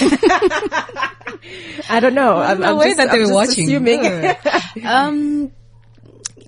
[1.88, 2.36] I don't know.
[2.36, 3.64] I'm, the I'm way just, that they I'm just watching.
[3.64, 4.36] Assuming.
[4.84, 5.52] um,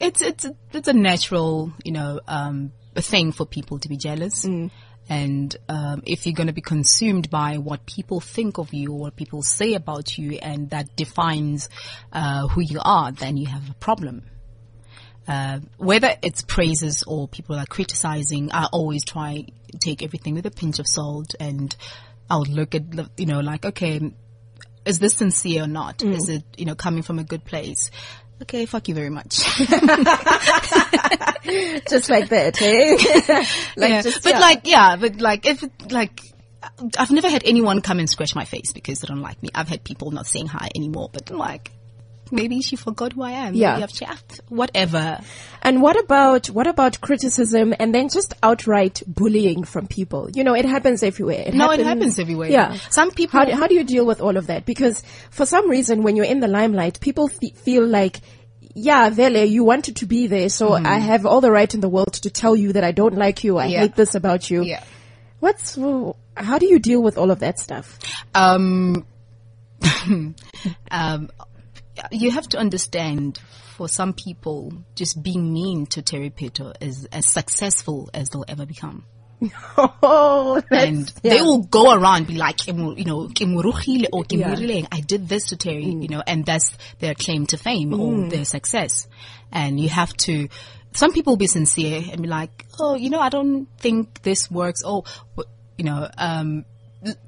[0.00, 4.46] it's it's it's a natural, you know, um, thing for people to be jealous.
[5.08, 8.98] And um, if you're going to be consumed by what people think of you or
[9.00, 11.68] what people say about you, and that defines
[12.12, 14.22] uh, who you are, then you have a problem.
[15.28, 20.46] Uh, whether it's praises or people are criticizing, I always try to take everything with
[20.46, 21.74] a pinch of salt, and
[22.28, 24.00] I'll look at the, you know like okay,
[24.84, 26.02] is this sincere or not?
[26.02, 27.90] Is it you know coming from a good place?
[28.42, 29.36] Okay, fuck you very much.
[31.88, 32.96] just like that, hey?
[33.76, 34.02] like Yeah.
[34.02, 34.38] just, but yeah.
[34.40, 36.20] like, yeah, but like, if it, like,
[36.98, 39.50] I've never had anyone come and scratch my face because they don't like me.
[39.54, 41.70] I've had people not saying hi anymore, but I'm like,
[42.32, 43.54] maybe she forgot who I am.
[43.54, 43.72] Yeah.
[43.74, 45.20] Maybe I've chapped, whatever.
[45.62, 50.28] And what about what about criticism and then just outright bullying from people?
[50.34, 51.50] You know, it happens everywhere.
[51.52, 52.50] No, it happens everywhere.
[52.50, 52.74] Yeah.
[52.90, 54.64] Some people- How do, how do you deal with all of that?
[54.66, 58.20] Because for some reason, when you're in the limelight, people fe- feel like.
[58.74, 61.90] Yeah, Vele, you wanted to be there, so I have all the right in the
[61.90, 63.58] world to tell you that I don't like you.
[63.58, 63.80] I Yeah.
[63.80, 64.62] hate this about you.
[64.62, 64.82] Yeah.
[65.40, 65.76] What's
[66.34, 67.98] how do you deal with all of that stuff?
[68.34, 69.04] Um,
[70.90, 71.30] um,
[72.10, 73.38] you have to understand
[73.76, 78.66] for some people, just being mean to Terry Pheto is as successful as they'll ever
[78.66, 79.04] become.
[80.04, 81.34] Oh, and yeah.
[81.34, 84.86] they will go around be like, you know, rogile or ke Yeah.
[84.92, 86.02] I did this to Terry, Mm.
[86.02, 89.08] you know, and that's their claim to fame or their success.
[89.50, 90.48] And you have to,
[90.92, 94.82] some people be sincere and be like, oh, you know, I don't think this works.
[94.84, 95.04] Oh,
[95.76, 96.64] you know, um,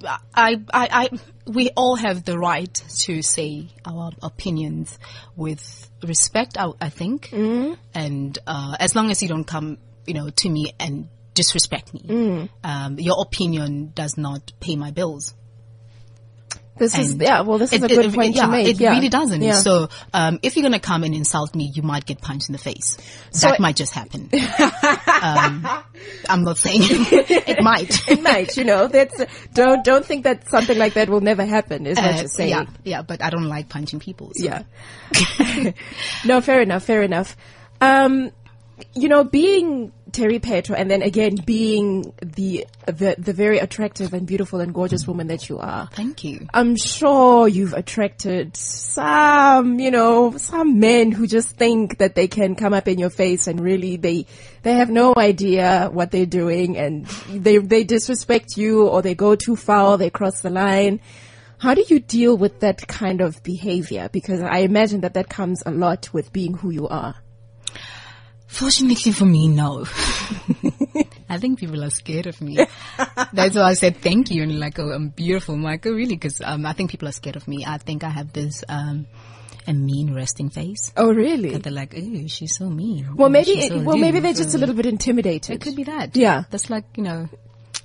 [0.05, 1.09] I, I, I,
[1.47, 2.73] we all have the right
[3.05, 4.99] to say our opinions
[5.37, 7.29] with respect, I, I think.
[7.31, 7.77] Mm.
[7.95, 12.01] And, uh, as long as you don't come, you know, to me and disrespect me,
[12.07, 12.49] Mm.
[12.63, 15.35] um, your opinion does not pay my bills.
[16.77, 17.43] This is yeah.
[17.43, 18.67] Well, this is it- a good it- point yeah, to make.
[18.67, 18.91] It yeah.
[18.91, 19.41] really doesn't.
[19.43, 19.53] Yeah.
[19.53, 22.59] So, um, if you're gonna come and insult me, you might get punched in the
[22.59, 22.97] face.
[23.31, 24.29] So that it- might just happen.
[25.23, 25.67] um,
[26.29, 27.97] I'm not saying it might.
[28.11, 29.21] it might, you know, that's,
[29.53, 32.51] don't, don't think that something like that will never happen is what Uh, you're saying.
[32.51, 34.33] yeah, yeah, but I don't like punching people.
[34.35, 34.45] So.
[34.45, 35.73] Yeah.
[36.25, 37.37] no, fair enough, fair enough.
[37.81, 38.31] Um,
[38.95, 44.27] you know, being Terry Pheto and then again being the, the, the very attractive and
[44.27, 45.89] beautiful and gorgeous woman that you are.
[45.93, 46.47] Thank you.
[46.55, 52.55] I'm sure you've attracted some, you know, some men who just think that they can
[52.55, 54.27] come up in your face and really they,
[54.63, 59.35] they have no idea what they're doing and they, they disrespect you or they go
[59.35, 61.01] too far, they cross the line.
[61.59, 64.09] How do you deal with that kind of behavior?
[64.13, 67.17] Because I imagine that that comes a lot with being who you are.
[68.55, 69.85] Fortunately for me, no.
[71.29, 72.57] I think people are scared of me.
[73.33, 75.55] That's why I said thank you and like, oh, I'm beautiful.
[75.57, 76.15] Oh, really?
[76.15, 77.65] Because um, I think people are scared of me.
[77.67, 79.07] I think I have this um,
[79.67, 80.93] a mean resting face.
[80.97, 81.57] Oh, really?
[81.57, 83.17] They're like, ooh, she's so mean.
[83.17, 85.57] Well, Ooh, maybe, so well, maybe they're just a Uh, little bit intimidated.
[85.57, 86.17] It could be that.
[86.17, 86.45] Yeah.
[86.51, 87.29] That's like, you know,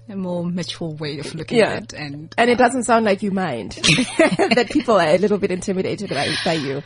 [0.08, 1.72] a more mature way of looking Yeah.
[1.74, 1.94] at it.
[1.94, 3.72] And, And it doesn't sound like you mind
[4.54, 6.84] that people are a little bit intimidated by, by you.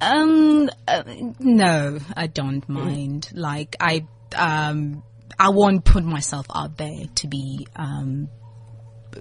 [0.00, 1.02] Um, uh,
[1.40, 3.30] no, I don't mind.
[3.34, 4.06] Like, I,
[4.36, 5.02] um,
[5.38, 8.28] I won't put myself out there to be, um,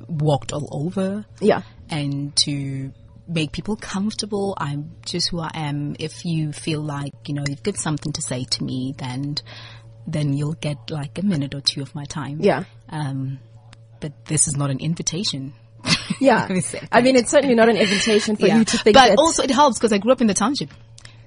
[0.08, 1.62] walked all over Yeah.
[1.90, 2.92] and to
[3.28, 4.54] make people comfortable.
[4.58, 5.96] I'm just who I am.
[6.00, 9.36] If you feel like, you know, you've got something to say to me, then,
[10.06, 12.40] then you'll get like a minute or two of my time.
[12.42, 12.64] Yeah.
[12.90, 13.40] Um,
[14.00, 15.54] but this is not an invitation.
[16.20, 16.40] Yeah.
[16.42, 18.58] Let me say I mean, it's certainly not an invitation for Yeah.
[18.60, 20.70] you to think but also it helps because I grew up in the township.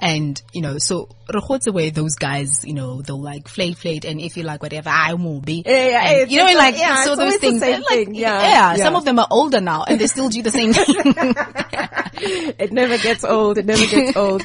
[0.02, 4.18] And, you know, so Rokhotse way, those guys, you know, they'll like flate, flate, and
[4.18, 5.62] if you like whatever, I won't be.
[5.66, 8.82] Yeah, yeah, And, you know, like, yeah, so those things, like, thing, yeah, yeah, yeah.
[8.82, 10.86] some of them are older now and they still do the same thing.
[12.58, 13.58] it never gets old.
[13.58, 14.42] It never gets old.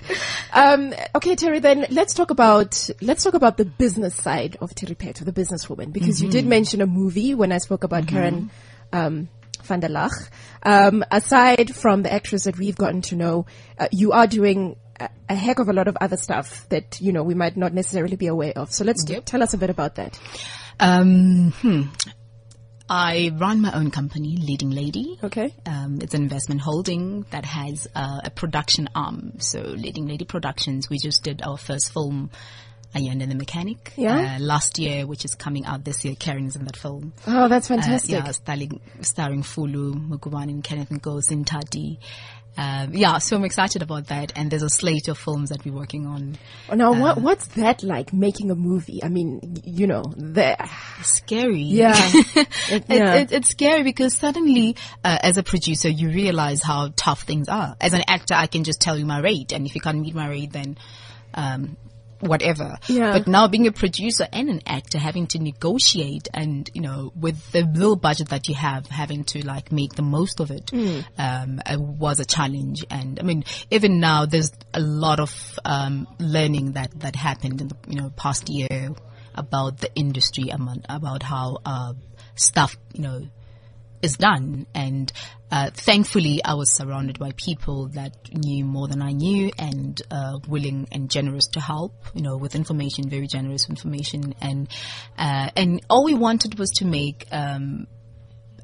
[0.51, 4.95] Um, okay, Terry, then let's talk about, let's talk about the business side of Terry
[4.95, 6.31] Pheto, the businesswoman, because you Mm-hmm.
[6.37, 8.49] did mention a movie when I spoke about Karen,
[8.91, 9.29] um,
[9.65, 10.29] van der Lach.
[10.63, 13.45] Um, aside from the actress that we've gotten to know,
[13.77, 17.11] uh, you are doing a, a heck of a lot of other stuff that, you
[17.11, 18.71] know, we might not necessarily be aware of.
[18.71, 19.25] So let's Yep.
[19.25, 20.19] tell us a bit about that.
[20.79, 21.81] um, hmm.
[22.87, 25.17] I run my own company, Leading Lady.
[25.23, 25.53] Okay.
[25.65, 29.33] Um, it's an investment holding that has uh, a production arm.
[29.39, 32.29] So Leading Lady Productions, we just did our first film,
[32.95, 33.93] Ayanda and the Mechanic.
[33.97, 34.37] Yeah.
[34.37, 36.15] Uh, last year, which is coming out this year.
[36.17, 37.13] Karen's in that film.
[37.27, 38.11] Oh, that's Uh, fantastic.
[38.11, 41.99] yeah, starring, starring Fulu, Mugovhani, and Kenneth Nkosi and Tati.
[42.57, 44.31] Um, yeah, so I'm excited about that.
[44.37, 46.37] And there's a slate of films that we're working on.
[46.73, 49.03] Now, uh, what what's that like making a movie?
[49.03, 50.55] I mean, you know, the
[51.03, 51.63] Scary.
[51.63, 56.93] yeah, It- It, it, it's scary because suddenly, uh, as a producer, you realize how
[56.95, 57.75] tough things are.
[57.81, 60.15] As an actor, I can just tell you my rate, and if you can't meet
[60.15, 60.77] my rate, then
[61.33, 61.75] um,
[62.19, 62.77] whatever.
[62.87, 63.13] Yeah.
[63.13, 67.51] But now, being a producer and an actor, having to negotiate, and you know, with
[67.51, 70.71] the little budget that you have, having to like make the most of it,
[71.17, 72.85] um, uh, was a challenge.
[72.89, 77.67] And I mean, even now, there's a lot of um, learning that that happened in
[77.69, 78.91] the you know past year
[79.35, 81.93] about the industry, about, about how uh,
[82.35, 83.21] stuff you know
[84.05, 84.65] is done.
[84.73, 85.11] And
[85.51, 90.39] uh, thankfully, I was surrounded by people that knew more than I knew and uh,
[90.47, 91.93] willing and generous to help.
[92.13, 94.69] You know, with information, very generous information, and
[95.17, 97.87] uh, and all we wanted was to make um,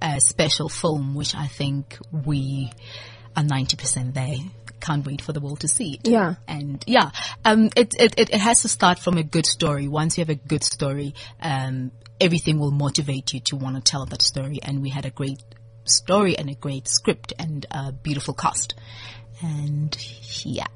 [0.02, 2.72] a special film, which I think we
[3.36, 4.38] are ninety percent there.
[4.82, 6.08] Can't wait for the world to see it.
[6.08, 6.36] Yeah.
[6.48, 7.12] And yeah,
[7.46, 9.88] um, it, it, it, it has to start from a good story.
[9.88, 14.06] Once you have a good story, um, everything will motivate you to want to tell
[14.08, 14.60] that story.
[14.62, 15.42] And we had a great
[15.86, 18.76] story and a great script and a beautiful cast.
[19.42, 19.98] And
[20.44, 20.68] yeah.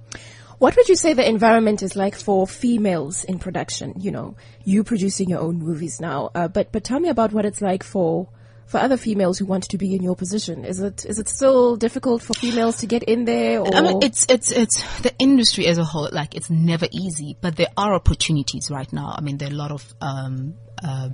[0.58, 3.94] What would you say the environment is like for females in production?
[3.98, 7.46] You know, you producing your own movies now, uh, but but tell me about what
[7.46, 8.30] it's like for
[8.66, 10.66] for other females who want to be in your position.
[10.66, 13.62] Is it is it still difficult for females to get in there?
[13.62, 13.76] Or?
[13.76, 16.10] I mean, it's it's it's the industry as a whole.
[16.12, 19.14] Like it's never easy, but there are opportunities right now.
[19.16, 21.10] I mean, there are a lot of um, uh,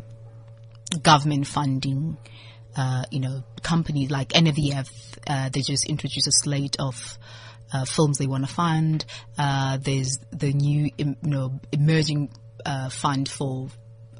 [1.02, 2.18] government funding.
[2.74, 4.89] Uh, you know, companies like NVF,
[5.28, 7.18] uh, they just introduced a slate of
[7.74, 9.06] uh, films they want to fund.
[9.38, 12.32] Uh, there's the new, you know, emerging
[12.66, 13.68] uh, fund for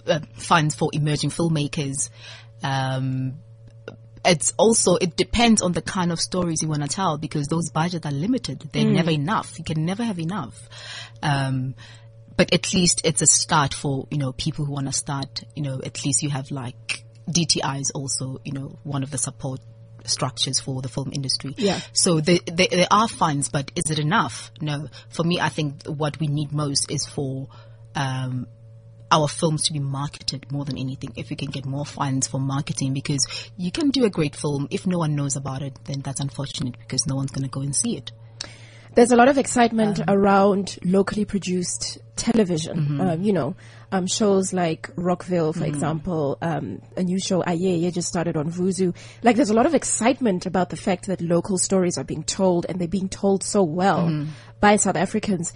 [0.08, 2.10] uh, funds for emerging filmmakers.
[2.64, 3.40] Um,
[4.24, 7.70] it's also it depends on the kind of stories you want to tell because those
[7.70, 8.70] budgets are limited.
[8.72, 9.58] They're never enough.
[9.58, 10.70] You can never have enough.
[11.24, 11.76] Um,
[12.38, 15.44] but at least it's a start for you know people who want to start.
[15.56, 19.18] You know, at least you have like DTI is also you know one of the
[19.18, 19.60] support
[20.06, 21.54] structures for the film industry.
[21.58, 21.80] Yeah.
[21.94, 24.52] So there, there, there are funds, but is it enough?
[24.60, 24.88] No.
[25.10, 27.50] For me, I think what we need most is for
[27.96, 28.48] um,
[29.12, 31.12] our films to be marketed more than anything.
[31.16, 34.68] If we can get more funds for marketing, because you can do a great film
[34.72, 37.62] if no one knows about it, then that's unfortunate because no one's going to go
[37.62, 38.12] and see it.
[38.94, 43.00] There's a lot of excitement around locally produced television.
[43.00, 43.56] Um, you know,
[43.94, 48.94] um, shows like Rockville, for example, um, a new show Aye just started on Vuzu.
[49.24, 52.66] Like, there's a lot of excitement about the fact that local stories are being told
[52.68, 54.28] and they're being told so well
[54.60, 55.54] by South Africans.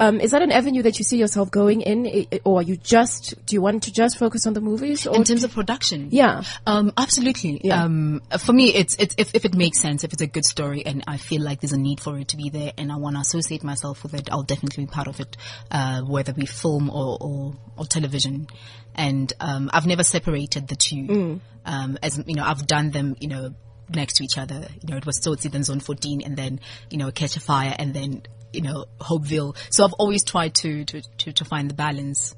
[0.00, 3.34] Um, is that an avenue that you see yourself going in, or are you just
[3.46, 5.06] do you want to just focus on the movies?
[5.06, 6.42] Or In terms of production, Yeah.
[6.66, 7.60] um, absolutely.
[7.62, 7.84] Yeah.
[7.84, 10.84] Um, for me, it's it's if, if it makes sense, if it's a good story,
[10.84, 13.14] and I feel like there's a need for it to be there, and I want
[13.16, 15.36] to associate myself with it, I'll definitely be part of it,
[15.70, 18.48] uh, whether we film or or, or television.
[18.96, 21.40] And um, I've never separated the two.
[21.64, 23.54] Um, as you know, I've done them, you know,
[23.88, 24.66] next to each other.
[24.82, 26.58] You know, it was Tsotsi, then Zone 14, and then
[26.90, 28.22] you know, Catch a Fire, and then
[28.54, 29.56] you know, Hopeville.
[29.70, 32.34] So I've always tried to to to, to find the balance.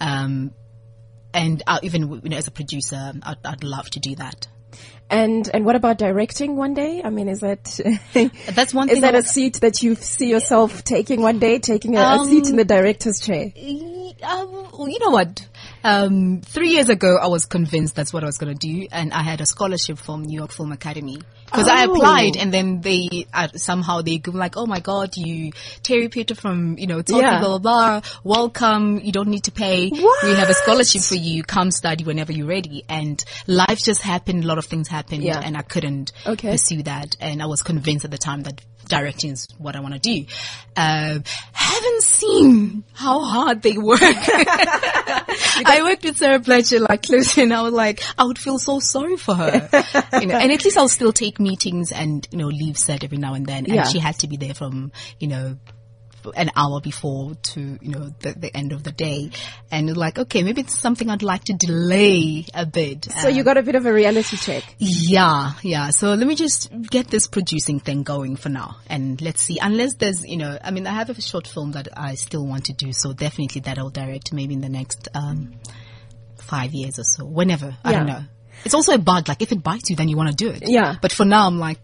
[0.00, 0.52] Um,
[1.32, 4.48] and uh, even you know, as a producer, I'd, I'd love to do that.
[5.10, 7.02] And and what about directing one day?
[7.04, 7.64] I mean, is that
[8.54, 11.58] That's one is that I a was- seat that you see yourself taking one day,
[11.58, 13.52] taking a, a seat in the director's chair?
[14.22, 15.46] Um, you know what?
[15.82, 19.12] Um, three years ago, I was convinced that's what I was going to do, and
[19.12, 21.94] I had a scholarship from New York Film Academy because I Oh.
[21.94, 25.52] applied, and then they uh, somehow they go like, "Oh my God, you
[25.82, 27.40] Terry Pheto from you know Tsotsi, Yeah.
[27.40, 28.00] blah blah blah.
[28.24, 29.00] Welcome.
[29.02, 29.90] You don't need to pay.
[29.90, 31.42] We have a scholarship for you.
[31.42, 34.44] Come study whenever you're ready." And life just happened.
[34.44, 35.40] A lot of things happened, Yeah.
[35.42, 36.50] and I couldn't Okay.
[36.52, 37.16] pursue that.
[37.20, 38.60] And I was convinced at the time that
[38.90, 40.26] directing is what I want to do.
[40.76, 41.18] Uh,
[41.52, 44.00] haven't seen how hard they work.
[44.02, 48.80] I worked with Sara Blecher like closely and I was like, I would feel so
[48.80, 49.68] sorry for her.
[50.20, 53.18] you know, and at least I'll still take meetings and, you know, leave set every
[53.18, 53.64] now and then.
[53.66, 53.84] And Yeah.
[53.84, 55.56] she had to be there from, you know,
[56.34, 59.30] an hour before to, you know, the, the end of the day.
[59.70, 63.04] And like, okay, maybe it's something I'd like to delay a bit.
[63.04, 64.64] So you got a bit of a reality check.
[64.78, 65.90] Yeah, yeah.
[65.90, 68.76] So let me just get this producing thing going for now.
[68.88, 69.58] And let's see.
[69.60, 72.66] Unless there's, you know, I mean, I have a short film that I still want
[72.66, 72.92] to do.
[72.92, 75.54] So definitely that I'll direct maybe in the next, um,
[76.38, 77.24] five years or so.
[77.24, 77.76] Whenever.
[77.84, 78.22] I don't know.
[78.64, 79.28] It's also a bug.
[79.28, 80.62] Like if it bites you, then you want to do it.
[80.66, 80.96] Yeah.
[81.00, 81.78] But for now, I'm like,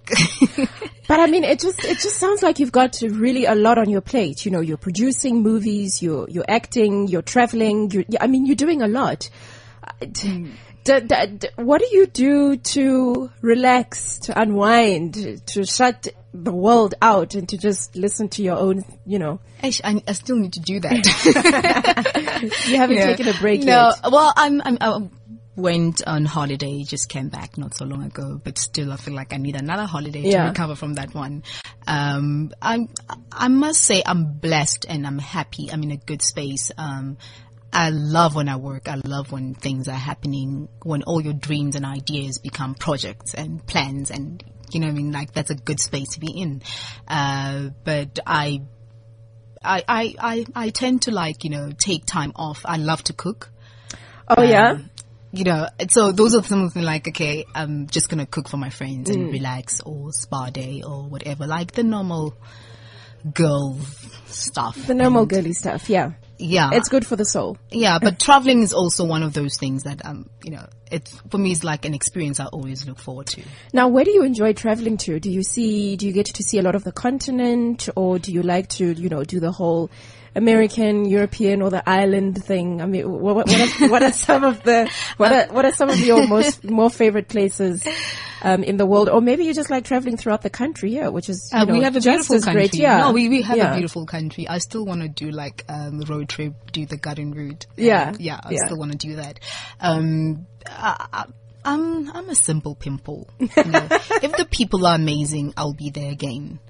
[1.08, 3.88] But I mean, it just it just sounds like you've got really a lot on
[3.88, 4.44] your plate.
[4.44, 7.90] You know, you're producing movies, you're you're acting, you're traveling.
[7.90, 9.30] You, I mean, you're doing a lot.
[9.84, 10.50] Uh, d-
[10.84, 11.00] d-
[11.38, 17.48] d- what do you do to relax, to unwind, to shut the world out, and
[17.50, 18.84] to just listen to your own?
[19.06, 19.72] You know, I,
[20.08, 21.06] I still need to do that.
[22.68, 23.06] you haven't Yeah.
[23.06, 24.00] taken a break no, yet.
[24.04, 25.08] No, well, I'm, I'm, I
[25.56, 29.32] went on holiday, just came back not so long ago, but still I feel like
[29.32, 31.42] I need another holiday to recover from that one.
[31.86, 32.88] Um, I'm,
[33.32, 35.70] I must say I'm blessed and I'm happy.
[35.72, 36.70] I'm in a good space.
[36.76, 37.16] Um,
[37.72, 38.88] I love when I work.
[38.88, 43.66] I love when things are happening, when all your dreams and ideas become projects and
[43.66, 45.12] plans and, you know I mean?
[45.12, 46.62] Like that's a good space to be in.
[47.08, 48.62] Uh, but I
[49.62, 52.62] I, I, I, I tend to like, you know, take time off.
[52.64, 53.50] I love to cook.
[54.28, 54.78] Oh yeah.
[55.36, 58.56] You know, so those are some of the like, okay, I'm just gonna cook for
[58.56, 62.34] my friends and relax or spa day or whatever, like the normal
[63.34, 63.76] girl
[64.26, 64.86] stuff.
[64.86, 65.90] The normal And- girly stuff.
[65.90, 66.12] Yeah.
[66.38, 67.56] yeah, It's good for the soul.
[67.70, 71.38] yeah, but traveling is also one of those things that um, you know, it's for
[71.38, 73.42] me, it's like an experience I always look forward to.
[73.72, 75.18] Now, where do you enjoy traveling to?
[75.18, 78.32] Do you see, do you get to see a lot of the continent or do
[78.32, 79.90] you like to, you know, do the whole
[80.36, 82.80] American, European or the island thing?
[82.80, 83.50] I mean, what, what,
[83.82, 86.90] are, what are some of the, what are, what are some of your most, more
[86.90, 87.84] favorite places,
[88.42, 89.08] um, in the world?
[89.08, 91.72] Or maybe you just like traveling throughout the country, yeah, which is, you Uh, know,
[91.72, 92.52] we have a beautiful country.
[92.68, 92.98] great, yeah.
[92.98, 93.70] No, we, we have Yeah.
[93.72, 94.46] a beautiful country.
[94.48, 97.66] I still want to do like um road trip, do the garden route.
[97.76, 98.10] Yeah.
[98.10, 98.66] Um, yeah, I Yeah.
[98.66, 99.40] still want to do that.
[99.80, 101.24] Um, I, I,
[101.64, 103.28] I'm I'm a simple pimple.
[103.40, 103.88] You know,
[104.22, 106.60] if the people are amazing, I'll be there again.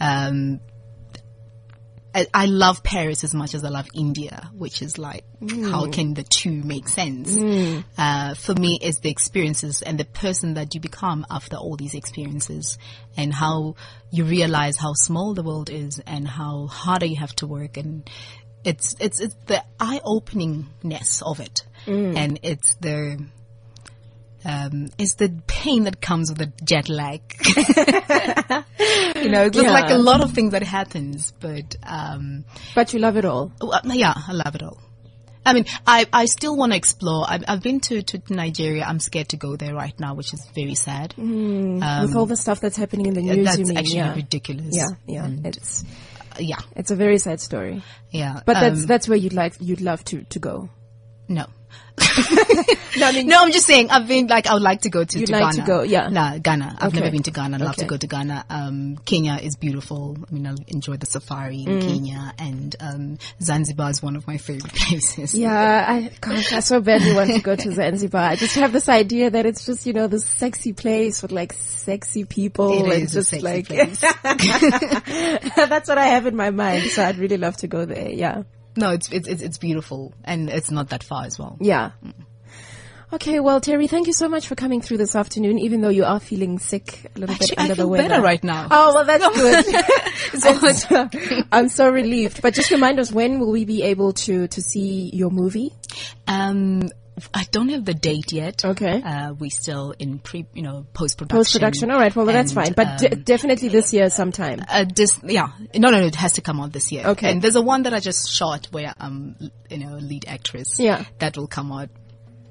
[0.00, 0.60] Um,
[2.16, 5.70] I, I love Paris as much as I love India, which is like, mm.
[5.70, 7.34] how can the two make sense?
[7.34, 7.84] Mm.
[7.98, 11.94] Uh, for me, it's the experiences and the person that you become after all these
[11.94, 12.78] experiences
[13.18, 13.74] and how
[14.10, 18.08] you realize how small the world is and how harder you have to work and
[18.64, 21.66] it's, it's, it's the eye-openingness of it.
[21.84, 22.16] Mm.
[22.16, 23.26] And it's the,
[24.48, 27.20] um, it's the pain that comes with the jet lag.
[27.46, 29.70] you know, it's Yeah.
[29.72, 32.44] like a lot of things that happens, but, um,
[32.74, 33.52] But you love it all.
[33.60, 34.78] well, yeah, I love it all.
[35.44, 37.24] I mean, I, I still want to explore.
[37.28, 38.84] I've, I've been to, to Nigeria.
[38.84, 41.14] I'm scared to go there right now, which is very sad.
[41.16, 44.14] with all the stuff that's happening in the news, That's you mean, actually yeah.
[44.14, 44.76] ridiculous.
[44.76, 45.24] Yeah, yeah.
[45.24, 45.84] And, It's,
[46.32, 47.82] uh, yeah, it's a very sad story.
[48.10, 48.40] yeah.
[48.44, 50.68] But that's, um, that's where you'd like, you'd love to, to go.
[51.28, 51.46] no.
[52.98, 53.90] No, I mean, No, I'm just saying.
[53.90, 55.54] I've been like I would like to go to, You'd to like Ghana.
[55.56, 56.08] to go, yeah.
[56.08, 56.76] Nah, Ghana.
[56.78, 57.00] I've Okay.
[57.00, 57.56] never been to Ghana.
[57.56, 58.44] I'd love to go to Ghana.
[58.48, 60.16] Um, Kenya is beautiful.
[60.28, 61.68] I mean, I'll enjoy the safari Mm.
[61.68, 65.34] in Kenya, and um, Zanzibar is one of my favorite places.
[65.34, 68.22] Yeah, I gosh, I so badly want to go to Zanzibar.
[68.30, 71.52] I just have this idea that it's just you know this sexy place with like
[71.54, 72.72] sexy people.
[72.86, 74.00] It and is a just sexy like place.
[74.00, 76.84] that's what I have in my mind.
[76.90, 78.08] So I'd really love to go there.
[78.10, 78.42] Yeah,
[78.76, 81.56] No, it's, it's it's beautiful, and it's not that far as well.
[81.60, 81.92] yeah.
[83.12, 86.04] Okay, well, Terry, thank you so much for coming through this afternoon, even though you
[86.04, 88.08] are feeling sick a little bit Actually, I under the weather.
[88.08, 88.66] better right now.
[88.72, 90.44] Oh, well, that's good.
[90.44, 91.08] I'm, so,
[91.52, 92.42] I'm so relieved.
[92.42, 95.72] But just remind us, when will we be able to, to see your movie?
[96.26, 96.88] Um,
[97.32, 98.64] I don't have the date yet.
[98.64, 99.02] Okay.
[99.02, 101.38] Uh, we still in pre, you know, post production.
[101.38, 101.90] Post production.
[101.90, 102.14] All right.
[102.14, 102.74] Well, that's fine.
[102.74, 104.60] But d- um, definitely this year sometime.
[104.68, 107.06] Uh, this, yeah, no, no, no, it has to come out this year.
[107.06, 107.30] Okay.
[107.30, 109.36] And there's a one that I just shot where I'm,
[109.70, 110.78] you know, lead actress.
[110.78, 111.04] Yeah.
[111.18, 111.88] That will come out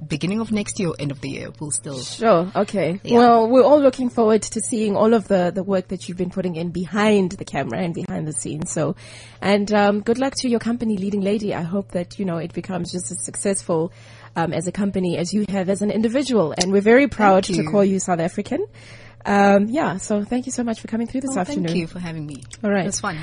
[0.05, 1.49] beginning of next year or end of the year.
[1.59, 1.99] We'll still.
[1.99, 2.51] Sure.
[2.55, 2.99] Okay.
[3.03, 3.18] Yeah.
[3.18, 6.30] Well, we're all looking forward to seeing all of the, the work that you've been
[6.30, 8.72] putting in behind the camera and behind the scenes.
[8.72, 8.95] So,
[9.41, 11.53] and, um, good luck to your company, Leading Lady.
[11.53, 13.91] I hope that, you know, it becomes just as successful,
[14.36, 16.53] um, as a company as you have as an individual.
[16.57, 18.65] And we're very proud to call you South African.
[19.25, 19.97] Um, yeah.
[19.97, 21.65] So thank you so much for coming through this Oh, afternoon.
[21.67, 22.43] thank you for having me.
[22.63, 22.83] All right.
[22.83, 23.17] It was fun.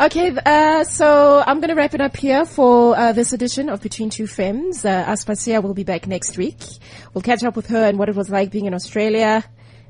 [0.00, 3.82] Okay, uh, so I'm going to wrap it up here for uh, this edition of
[3.82, 4.84] Between Two Femmes.
[4.84, 6.62] Uh, Aspasia will be back next week.
[7.12, 9.42] We'll catch up with her and what it was like being in Australia,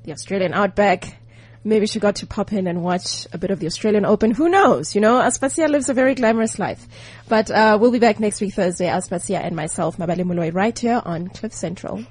[0.05, 1.19] the Australian outback.
[1.65, 4.31] Maybe she got to pop in and watch a bit of the Australian Open.
[4.31, 4.95] Who knows?
[4.95, 6.87] You know, Aspasia lives a very glamorous life.
[7.29, 8.87] But uh, we'll be back next week, Thursday.
[8.87, 12.05] Aspasia and myself, Mabale Moloi, right here on Cliff Central.